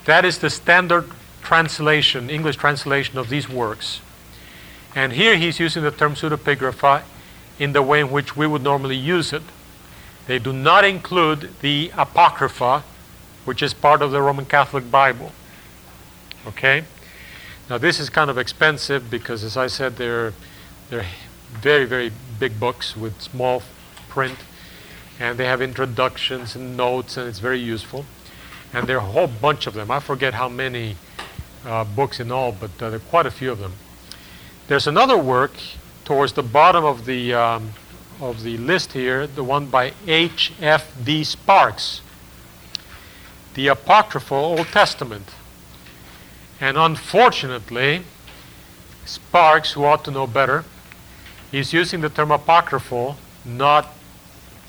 [0.05, 1.09] That is the standard
[1.41, 4.01] translation, English translation of these works.
[4.95, 7.03] And here he's using the term pseudepigrapha
[7.59, 9.43] in the way in which we would normally use it.
[10.27, 12.83] They do not include the Apocrypha,
[13.45, 15.31] which is part of the Roman Catholic Bible.
[16.47, 16.85] Okay?
[17.73, 20.33] Now, this is kind of expensive because, as I said, they're,
[20.91, 21.07] they're
[21.53, 23.63] very, very big books with small
[24.09, 24.37] print,
[25.19, 28.05] and they have introductions and notes, and it's very useful.
[28.73, 29.89] And there are a whole bunch of them.
[29.89, 30.97] I forget how many
[31.65, 33.73] uh, books in all, but uh, there are quite a few of them.
[34.67, 35.53] There's another work
[36.05, 37.71] towards the bottom of the um,
[38.21, 40.53] of the list here, the one by H.
[40.61, 40.93] F.
[41.03, 41.23] D.
[41.23, 42.01] Sparks,
[43.55, 45.25] the Apocryphal Old Testament.
[46.59, 48.03] And unfortunately,
[49.05, 50.63] Sparks, who ought to know better,
[51.51, 53.93] is using the term apocryphal not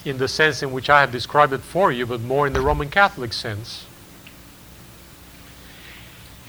[0.05, 2.61] in the sense in which I have described it for you, but more in the
[2.61, 3.87] Roman Catholic sense.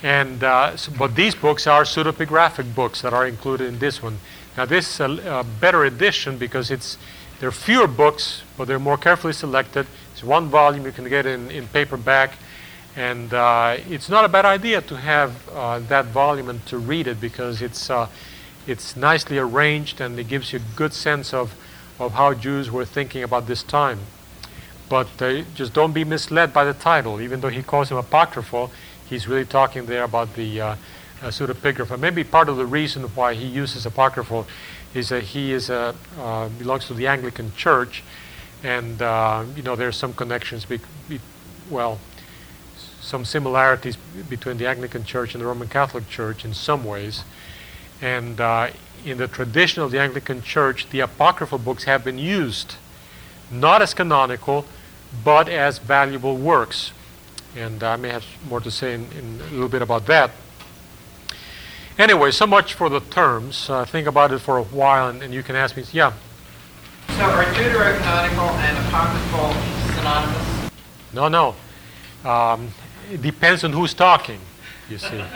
[0.02, 4.18] And uh, but these books are pseudepigraphic books that are included in this one.
[4.56, 6.98] Now this is a, a, better edition because it's
[7.40, 9.86] there are fewer books, but they're more carefully selected.
[10.12, 12.32] It's one volume you can get in, in paperback,
[12.96, 17.06] and uh, it's not a bad idea to have uh, that volume and to read
[17.06, 18.08] it because it's uh,
[18.66, 21.54] it's nicely arranged and it gives you a good sense of,
[22.00, 24.00] of how Jews were thinking about this time.
[24.88, 27.20] But uh, just don't be misled by the title.
[27.20, 28.70] Even though he calls him apocryphal,
[29.08, 30.76] he's really talking there about the uh, uh,
[31.22, 31.98] pseudepigrapha.
[31.98, 34.46] Maybe part of the reason why he uses apocryphal
[34.94, 38.02] is that he is a, uh, belongs to the Anglican Church,
[38.62, 39.00] and
[39.56, 40.64] you know there's some connections.
[40.64, 41.20] Be, be,
[41.68, 41.98] well,
[43.06, 43.96] some similarities
[44.28, 47.22] between the Anglican Church and the Roman Catholic Church in some ways.
[48.02, 48.70] And uh,
[49.04, 52.74] in the tradition of the Anglican Church, the apocryphal books have been used
[53.48, 54.66] not as canonical,
[55.24, 56.90] but as valuable works.
[57.56, 60.32] And I may have more to say in, in a little bit about that.
[61.96, 63.70] Anyway, so much for the terms.
[63.70, 66.12] Uh, think about it for a while, and, and you can ask me, yeah.
[67.10, 69.52] So are deuterocanonical and apocryphal
[69.94, 70.72] synonymous?
[71.14, 71.54] No, no.
[72.28, 72.68] Um,
[73.10, 74.40] it depends on who's talking,
[74.90, 75.18] you see.
[75.18, 75.28] well,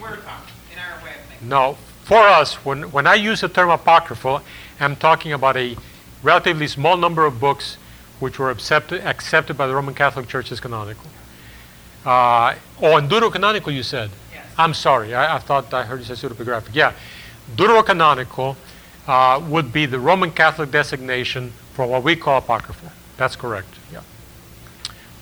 [0.00, 1.48] we're talking, in our way of thinking.
[1.48, 4.42] No, for us, when, when I use the term apocryphal,
[4.78, 5.76] I'm talking about a
[6.22, 7.78] relatively small number of books
[8.20, 11.06] which were accepted, accepted by the Roman Catholic Church as canonical.
[12.04, 14.10] Uh, oh, and deuterocanonical, you said?
[14.32, 14.46] Yes.
[14.56, 16.70] I'm sorry, I, I thought I heard you say pseudepigraphic.
[16.72, 16.92] Yeah,
[17.56, 18.56] deuterocanonical
[19.06, 22.90] uh, would be the Roman Catholic designation for what we call apocryphal.
[23.16, 24.02] That's correct, yeah.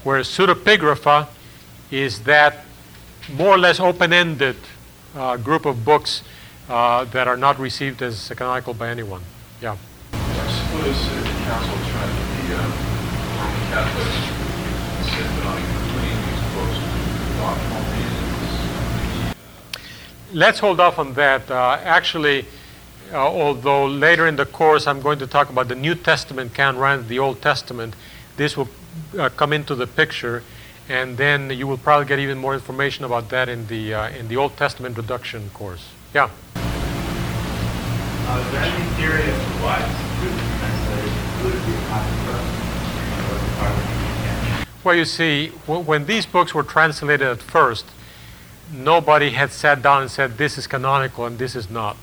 [0.03, 1.28] Whereas pseudepigrapha
[1.91, 2.64] is that
[3.32, 4.57] more or less open-ended
[5.14, 6.22] uh, group of books
[6.68, 9.22] uh, that are not received as canonical by anyone.
[9.61, 9.76] Yeah.
[10.12, 12.12] Suppose uh, the Council of Trent,
[12.49, 12.61] the uh,
[13.39, 14.18] Roman Catholics
[14.99, 19.35] insisted on including these books for doctrinal reasons.
[20.32, 21.51] Let's hold off on that.
[21.51, 22.47] Uh, actually,
[23.12, 26.80] uh, although later in the course I'm going to talk about the New Testament canon
[26.80, 27.95] rather than the Old Testament,
[28.37, 28.68] this will
[29.18, 30.43] uh, come into the picture,
[30.89, 34.28] and then you will probably get even more information about that in the uh, in
[34.28, 35.89] the Old Testament introduction course.
[36.12, 36.30] Yeah.
[38.26, 40.05] Uh, is there any theory as to why
[44.85, 47.87] Well, you see, when these books were translated at first,
[48.70, 51.97] nobody had sat down and said, this is canonical and this is not.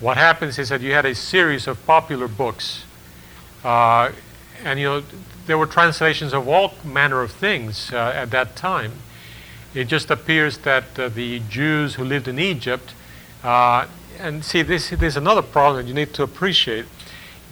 [0.00, 2.84] What happens is that you had a series of popular books,
[3.62, 4.10] uh,
[4.64, 5.02] and you know
[5.48, 8.92] there were translations of all manner of things uh, at that time.
[9.74, 12.92] It just appears that uh, the Jews who lived in Egypt,
[13.42, 13.86] uh,
[14.18, 16.84] and see, this, is another problem that you need to appreciate.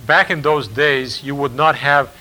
[0.07, 2.15] Back in those days, you would not have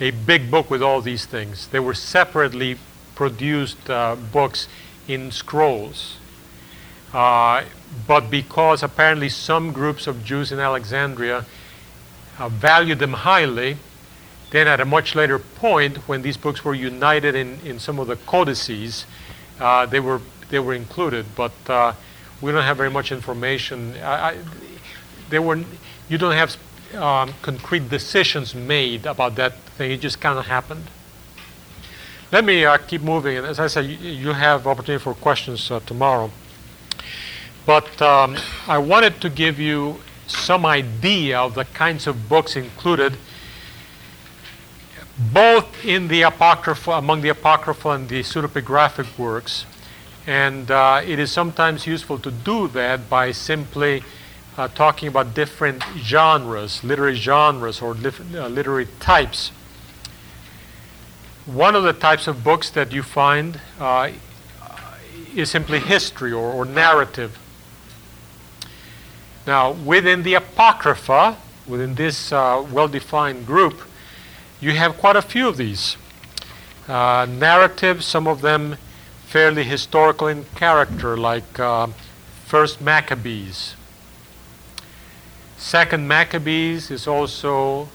[0.00, 1.68] a big book with all these things.
[1.68, 2.76] They were separately
[3.14, 4.66] produced uh, books
[5.06, 6.16] in scrolls.
[7.14, 7.62] Uh,
[8.08, 11.46] but because apparently some groups of Jews in Alexandria
[12.38, 13.76] uh, valued them highly,
[14.50, 18.06] then at a much later point, when these books were united in, in some of
[18.06, 19.06] the codices,
[19.60, 20.20] uh, they, were,
[20.50, 21.26] they were included.
[21.34, 21.94] But uh,
[22.40, 23.94] we don't have very much information.
[23.96, 24.38] I, I,
[25.30, 25.64] they were,
[26.08, 26.56] you don't have
[26.94, 29.90] um, concrete decisions made about that thing.
[29.90, 30.84] It just kind of happened.
[32.30, 33.36] Let me uh, keep moving.
[33.36, 36.30] And as I said, you, you have opportunity for questions uh, tomorrow.
[37.64, 38.36] But um,
[38.68, 43.16] I wanted to give you some idea of the kinds of books included
[45.18, 49.64] both in the apocrypha, among the apocryphal and the pseudepigraphic works.
[50.26, 54.02] And uh, it is sometimes useful to do that by simply
[54.56, 59.50] uh, talking about different genres, literary genres, or uh, literary types.
[61.46, 64.10] One of the types of books that you find uh,
[65.34, 67.38] is simply history or, or narrative.
[69.46, 71.36] Now, within the Apocrypha,
[71.68, 73.80] within this uh, well defined group,
[74.60, 75.96] you have quite a few of these.
[76.88, 78.76] Uh, narratives, some of them
[79.26, 81.88] fairly historical in character, like uh,
[82.46, 83.74] First Maccabees.
[85.58, 87.88] Second Maccabees is also,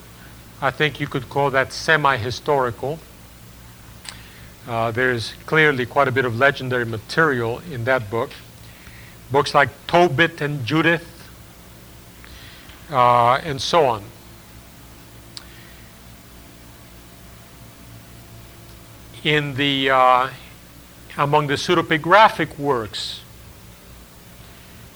[0.61, 2.99] I think you could call that semi historical.
[4.67, 8.29] Uh, there's clearly quite a bit of legendary material in that book.
[9.31, 11.07] Books like Tobit and Judith,
[12.91, 14.03] uh, and so on.
[19.23, 20.29] In the uh,
[21.15, 23.21] among the pseudepigraphic works,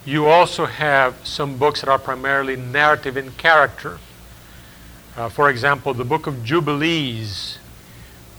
[0.03, 3.99] you also have some books that are primarily narrative in character.
[5.15, 7.59] Uh, for example, the Book of Jubilees,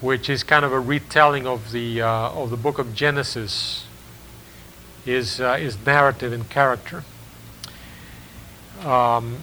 [0.00, 3.86] which is kind of a retelling of the uh, of the Book of Genesis,
[5.06, 7.04] is uh, is narrative in character.
[8.84, 9.38] Um,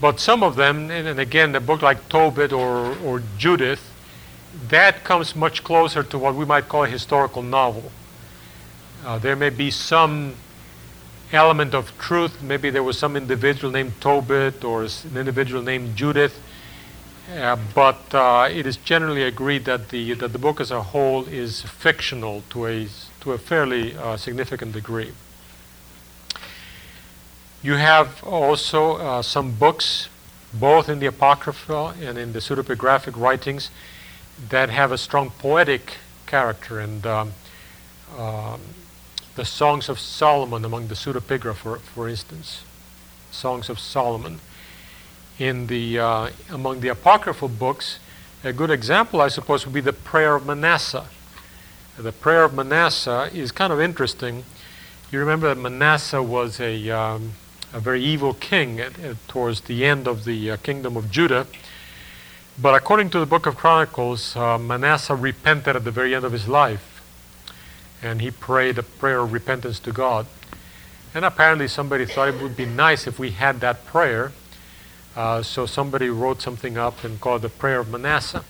[0.00, 3.91] but some of them, and again, a book like Tobit or, or Judith,
[4.68, 7.90] that comes much closer to what we might call a historical novel.
[9.04, 10.34] Uh, there may be some
[11.32, 12.42] element of truth.
[12.42, 16.40] Maybe there was some individual named Tobit or an individual named Judith.
[17.30, 21.24] Uh, but uh, it is generally agreed that the, that the book as a whole
[21.24, 22.88] is fictional to a,
[23.20, 25.12] to a fairly uh, significant degree.
[27.62, 30.08] You have also uh, some books,
[30.52, 33.70] both in the Apocrypha and in the pseudepigraphic writings,
[34.48, 36.80] that have a strong poetic character.
[36.80, 37.32] And um,
[38.18, 38.60] um,
[39.34, 42.62] the Psalms of Solomon among the pseudepigrapha, for, for instance,
[43.30, 44.40] Psalms of Solomon.
[45.38, 47.98] In the, uh, among the apocryphal books,
[48.44, 51.06] a good example, I suppose, would be the Prayer of Manasseh.
[51.96, 54.44] The Prayer of Manasseh is kind of interesting.
[55.10, 57.32] You remember that Manasseh was a um,
[57.72, 61.46] a very evil king at, at, towards the end of the uh, kingdom of Judah.
[62.60, 66.32] But according to the book of Chronicles, uh, Manasseh repented at the very end of
[66.32, 67.02] his life.
[68.02, 70.26] And he prayed a prayer of repentance to God.
[71.14, 74.32] And apparently, somebody thought it would be nice if we had that prayer.
[75.16, 78.44] Uh, so somebody wrote something up and called the Prayer of Manasseh.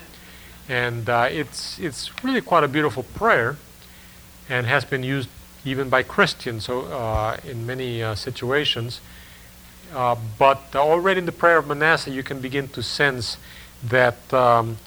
[0.69, 3.57] And uh, it's, it's really quite a beautiful prayer
[4.49, 5.29] and has been used
[5.65, 9.01] even by Christians so, uh, in many uh, situations.
[9.95, 13.37] Uh, but already in the prayer of Manasseh, you can begin to sense
[13.83, 14.79] that um,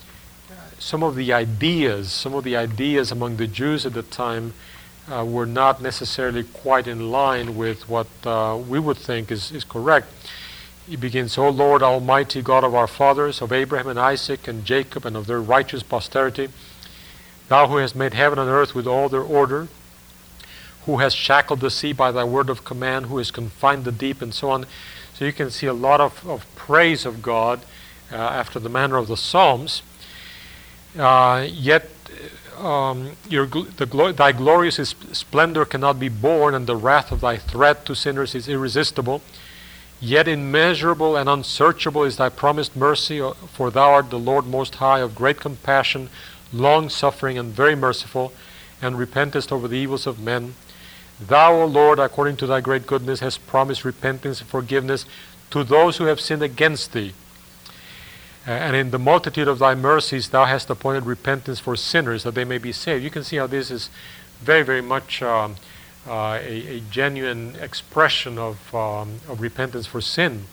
[0.79, 4.53] some of the ideas, some of the ideas among the Jews at the time,
[5.11, 9.63] uh, were not necessarily quite in line with what uh, we would think is, is
[9.63, 10.07] correct.
[10.87, 15.05] He begins, O Lord, Almighty God of our fathers, of Abraham and Isaac and Jacob,
[15.05, 16.49] and of their righteous posterity,
[17.47, 19.67] thou who hast made heaven and earth with all their order,
[20.85, 24.21] who has shackled the sea by thy word of command, who has confined the deep,
[24.21, 24.65] and so on.
[25.13, 27.61] So you can see a lot of, of praise of God
[28.11, 29.81] uh, after the manner of the Psalms.
[30.97, 31.89] Uh, yet
[32.57, 37.85] um, your, the, thy glorious splendor cannot be borne, and the wrath of thy threat
[37.85, 39.21] to sinners is irresistible.
[39.99, 43.19] Yet immeasurable and unsearchable is thy promised mercy,
[43.53, 46.09] for thou art the Lord most high, of great compassion,
[46.51, 48.33] long suffering and very merciful,
[48.81, 50.55] and repentest over the evils of men.
[51.19, 55.05] Thou, O Lord, according to thy great goodness, hast promised repentance and forgiveness
[55.51, 57.13] to those who have sinned against thee.
[58.47, 62.35] Uh, and in the multitude of thy mercies, thou hast appointed repentance for sinners that
[62.35, 63.03] they may be saved.
[63.03, 63.89] You can see how this is
[64.41, 65.55] very, very much um,
[66.07, 70.43] uh, a, a, genuine expression of, um, of repentance for sin.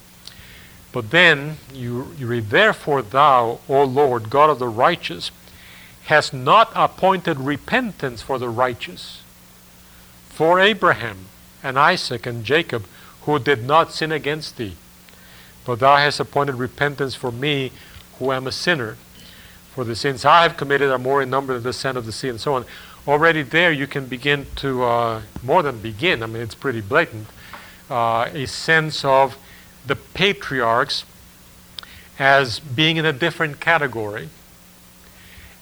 [0.93, 5.31] But then you, you read, Therefore thou, O Lord, God of the righteous,
[6.05, 9.23] hast not appointed repentance for the righteous,
[10.31, 11.27] for Abraham
[11.63, 12.87] and Isaac and Jacob,
[13.23, 14.77] who did not sin against thee.
[15.65, 17.73] But thou hast appointed repentance for me,
[18.19, 18.97] who am a sinner.
[19.75, 22.13] For the sins I have committed are more in number than the sand of the
[22.13, 22.65] sea, and so on.
[23.07, 27.27] Already there, you can begin to, uh, more than begin, I mean, it's pretty blatant,
[27.91, 29.37] uh, a sense of
[29.87, 31.05] the patriarchs
[32.19, 34.29] as being in a different category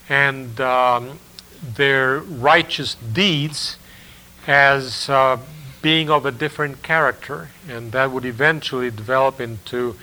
[0.09, 1.19] and um,
[1.63, 3.79] their righteous deeds
[4.47, 5.39] as uh,
[5.83, 9.97] being of a different character, and that would eventually develop into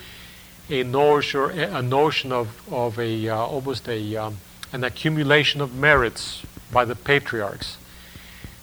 [0.69, 4.37] a notion, a notion of, of a uh, almost a um,
[4.73, 7.77] an accumulation of merits by the patriarchs.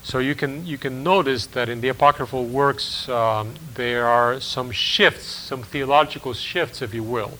[0.02, 4.70] So you can you can notice that in the apocryphal works um, there are some
[4.70, 7.38] shifts, some theological shifts, if you will,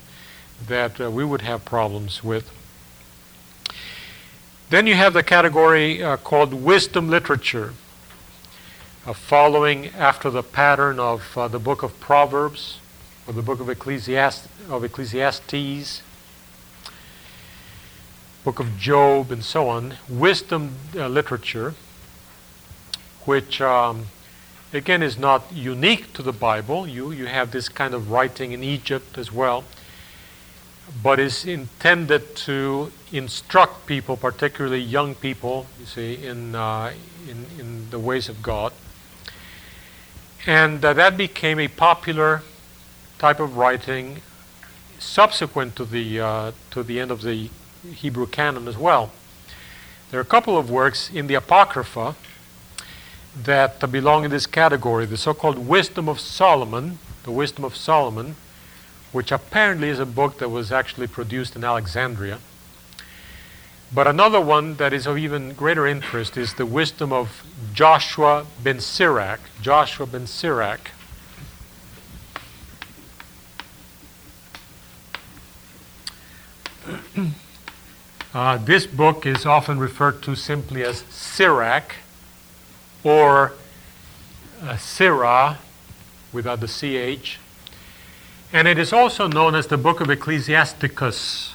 [0.67, 2.51] that uh, we would have problems with.
[4.71, 7.75] Then you have the category uh, called wisdom literature,
[9.07, 12.79] uh, following after the pattern of uh, the book of Proverbs
[13.27, 16.03] or the book of, Ecclesiast- of Ecclesiastes,
[18.45, 19.95] book of Job, and so on.
[20.09, 21.75] Wisdom uh, literature
[23.25, 24.07] which um,
[24.73, 26.87] again is not unique to the Bible.
[26.87, 29.65] You, you have this kind of writing in Egypt as well,
[31.03, 36.93] but is intended to instruct people, particularly young people, you see, in, uh,
[37.29, 38.73] in, in the ways of God.
[40.47, 42.43] And uh, that became a popular
[43.19, 44.21] type of writing
[44.99, 47.49] subsequent to the, uh, to the end of the
[47.83, 49.11] Hebrew canon as well.
[50.11, 52.15] There are a couple of works in the Apocrypha
[53.43, 58.37] that belong in this category the so called Wisdom of Solomon, the Wisdom of Solomon,
[59.13, 62.39] which apparently is a book that was actually produced in Alexandria.
[63.95, 68.81] But another one that is of even greater interest is the wisdom of Joshua ben
[68.81, 69.39] Sirach.
[69.63, 70.91] Joshua ben Sirach.
[78.35, 81.95] Uh, this book is often referred to simply as Sirach
[83.05, 83.53] or
[84.61, 85.59] uh, Sirah
[86.33, 87.39] without the CH.
[88.53, 91.54] And it is also known as the book of Ecclesiasticus.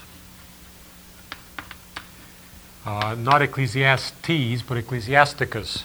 [2.90, 5.84] Uh, not Ecclesiastes, but Ecclesiasticus.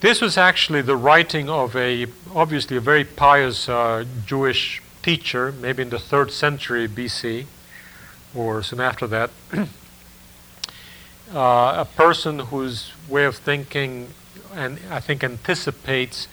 [0.00, 5.82] This was actually the writing of a, obviously, a very pious uh, Jewish teacher, maybe
[5.82, 7.44] in the third century BC,
[8.34, 9.30] or soon after that.
[9.52, 9.66] uh,
[11.34, 14.08] a person whose way of thinking
[14.54, 16.26] and I think anticipates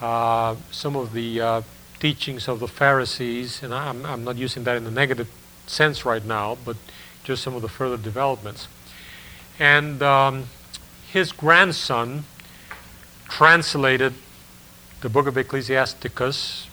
[0.00, 1.62] uh, some of the uh,
[2.00, 5.28] teachings of the Pharisees, and I'm, I'm not using that in a negative
[5.66, 6.78] sense right now, but
[7.24, 8.68] just some of the further developments.
[9.58, 10.44] And um,
[11.10, 12.24] his grandson
[13.28, 14.14] translated
[15.00, 16.68] the book of Ecclesiasticus,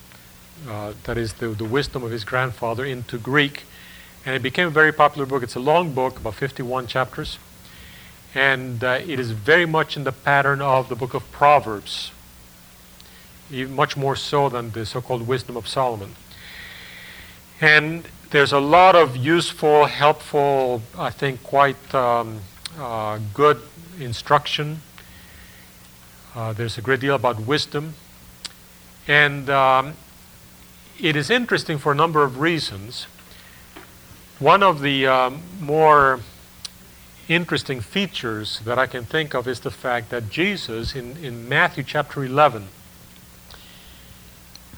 [0.68, 3.64] uh, that is the, the wisdom of his grandfather, into Greek
[4.26, 5.44] and it became a very popular book.
[5.44, 7.40] It's a long book, about 51 chapters,
[8.36, 12.12] and uh, it is very much in the pattern of the book of Proverbs,
[13.50, 16.16] even much more so than the so called Wisdom of Solomon.
[17.62, 22.42] And there's a lot of useful, helpful, I think quite um,
[22.78, 23.60] uh, good
[24.00, 24.82] instruction.
[26.36, 27.96] Uh, there's a great deal about wisdom.
[29.08, 29.94] And um,
[31.00, 33.08] it is interesting for a number of reasons.
[34.38, 36.20] One of the um, more
[37.28, 41.84] interesting features that I can think of is the fact that Jesus, in, in Matthew
[41.84, 42.68] chapter 11,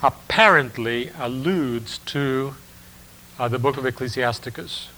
[0.01, 2.55] apparently alludes to
[3.41, 4.89] uh, the book of Ecclesiasticus.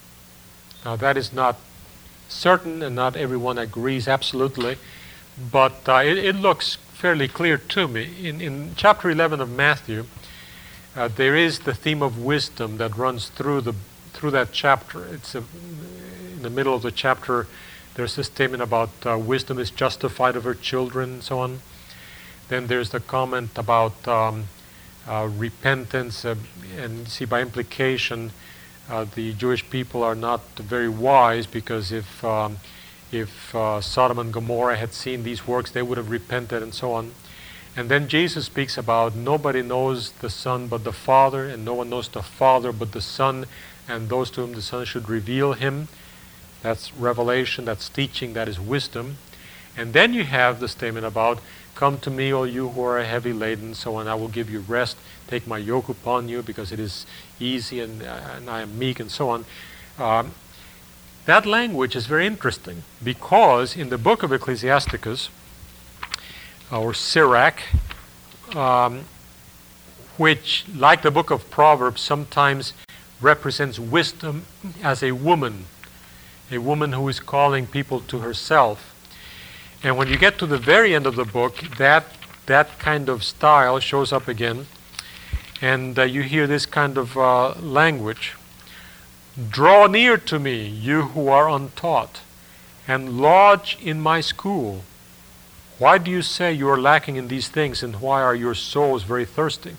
[0.83, 1.55] Now, that is not
[2.27, 4.75] certain, and not everyone agrees absolutely,
[5.49, 8.09] but uh, it, it, looks fairly clear to me.
[8.21, 10.07] In, in chapter 11 of Matthew,
[10.93, 13.75] uh, there is the theme of wisdom that runs through the
[14.11, 15.05] through that chapter.
[15.05, 15.43] It's a,
[16.33, 17.47] in the middle of the chapter.
[17.95, 21.61] There's a statement about uh, wisdom is justified of her children, and so on.
[22.49, 24.49] Then there's the comment about um,
[25.07, 26.35] repentance, uh,
[26.77, 28.31] and see by implication,
[28.89, 32.57] uh, the Jewish people are not very wise because if um,
[33.11, 36.93] if uh, Sodom and Gomorrah had seen these works, they would have repented and so
[36.93, 37.11] on.
[37.75, 41.89] And then Jesus speaks about nobody knows the Son but the Father, and no one
[41.89, 43.45] knows the Father but the Son,
[43.87, 45.87] and those to whom the Son should reveal him.
[46.61, 49.17] That's revelation, that's teaching, that is wisdom.
[49.75, 51.39] And then you have the statement about,
[51.83, 54.61] Come to me, all you who are heavy laden, so on, I will give you
[54.61, 54.95] rest.
[55.27, 57.05] Take my yoke upon you, because it is
[57.41, 59.43] easy and, uh, and I am meek, and so on.
[59.99, 60.31] Um,
[61.25, 65.27] that language is very interesting because in the book of Ecclesiasticus,
[66.71, 67.59] or Sirach,
[68.55, 69.01] um,
[70.15, 72.71] which, like the book of Proverbs, sometimes
[73.19, 74.45] represents wisdom
[74.81, 75.65] as a woman,
[76.49, 78.92] a woman who is calling people to herself.
[79.83, 82.05] And when you get to the very end of the book, that,
[82.45, 84.67] that kind of style shows up again.
[85.61, 88.35] And uh, you hear this kind of uh, language
[89.49, 92.21] Draw near to me, you who are untaught,
[92.87, 94.83] and lodge in my school.
[95.79, 99.01] Why do you say you are lacking in these things, and why are your souls
[99.01, 99.75] very thirsty?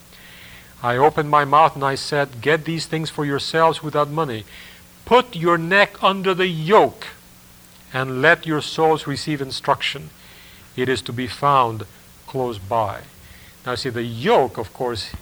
[0.82, 4.44] I opened my mouth and I said, Get these things for yourselves without money.
[5.04, 7.06] Put your neck under the yoke,
[7.94, 10.10] and let your souls receive instruction.
[10.76, 11.86] It is to be found
[12.26, 13.02] close by.
[13.64, 15.12] Now, see, the yoke, of course,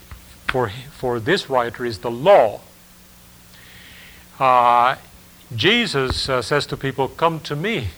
[0.48, 2.62] for, for this writer is the law.
[4.40, 4.96] Uh,
[5.54, 7.88] Jesus uh, says to people, Come to me.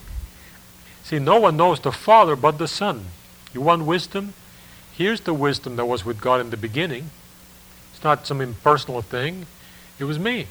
[1.05, 3.07] See, no one knows the Father but the Son.
[3.53, 4.35] You want wisdom?
[4.93, 7.11] Here's the wisdom that was with God in the beginning.
[7.93, 9.47] It's not some impersonal thing,
[10.01, 10.49] it was me.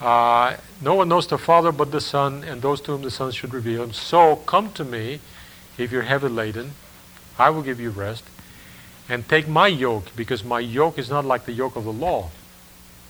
[0.00, 3.32] Uh, no one knows the Father but the Son, and those to whom the Son
[3.32, 3.92] should reveal him.
[3.92, 5.20] So come to me
[5.78, 6.72] if you're heavy laden.
[7.38, 8.24] I will give you rest.
[9.08, 12.30] And take my yoke, because my yoke is not like the yoke of the law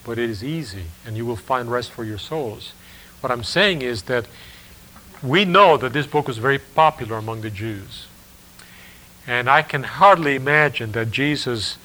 [0.06, 2.72] but it is easy, and you will find rest for your souls.
[3.20, 4.26] What I'm saying is that
[5.20, 8.06] we know that this book was very popular among the Jews.
[9.26, 11.76] And I can hardly imagine that Jesus,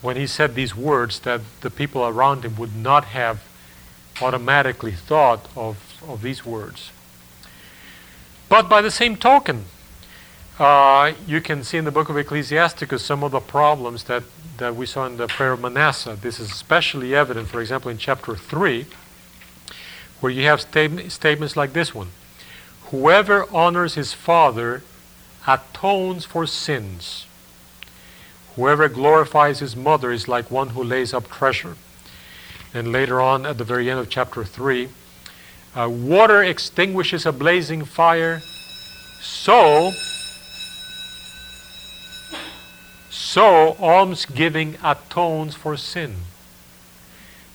[0.00, 3.42] when he said these words, that the people around him would not have
[4.22, 6.90] automatically thought of, of these words.
[8.48, 9.64] But by the same token,
[10.58, 14.22] uh, you can see in the book of Ecclesiasticus some of the problems that
[14.58, 16.16] that we saw in the prayer of Manasseh.
[16.20, 18.86] This is especially evident, for example, in chapter 3,
[20.20, 22.08] where you have statements like this one
[22.90, 24.82] Whoever honors his father
[25.46, 27.26] atones for sins.
[28.54, 31.76] Whoever glorifies his mother is like one who lays up treasure.
[32.76, 34.90] And later on, at the very end of chapter 3,
[35.74, 38.42] uh, water extinguishes a blazing fire,
[39.22, 39.92] so
[43.08, 46.16] So, almsgiving atones for sin.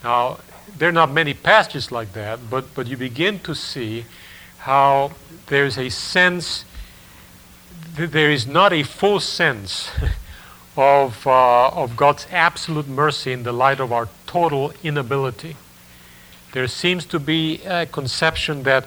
[0.04, 0.40] Now,
[0.76, 4.06] there are not many passages like that, but, but you begin to see
[4.60, 5.12] how
[5.48, 6.66] there's a sense,
[7.96, 9.92] there is not a full sense
[10.78, 15.56] of, uh, of God's absolute mercy in the light of our total inability.
[16.54, 18.86] There seems to be a conception that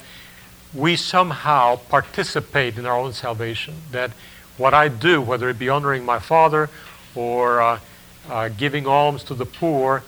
[0.73, 4.11] we somehow participate in our own salvation, that
[4.57, 6.69] what I do, whether it be honoring my father
[7.15, 7.81] or uh,
[8.29, 10.03] uh, giving alms to the poor,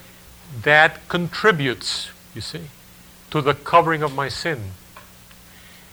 [0.62, 2.62] that contributes, you see,
[3.30, 4.60] to the covering of my sin.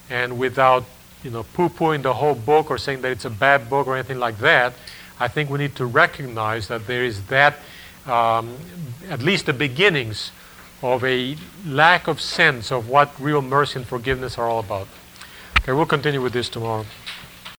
[0.10, 0.86] And without,
[1.24, 4.20] you know, poo-pooing the whole book or saying that it's a bad book or anything
[4.20, 4.74] like that,
[5.24, 7.59] I think we need to recognize that there is that,
[8.05, 8.57] um,
[9.09, 10.32] at least the beginnings
[10.82, 14.89] of a lack of sense of what real mercy and forgiveness are all about.
[15.59, 16.86] Okay, we'll continue with this tomorrow.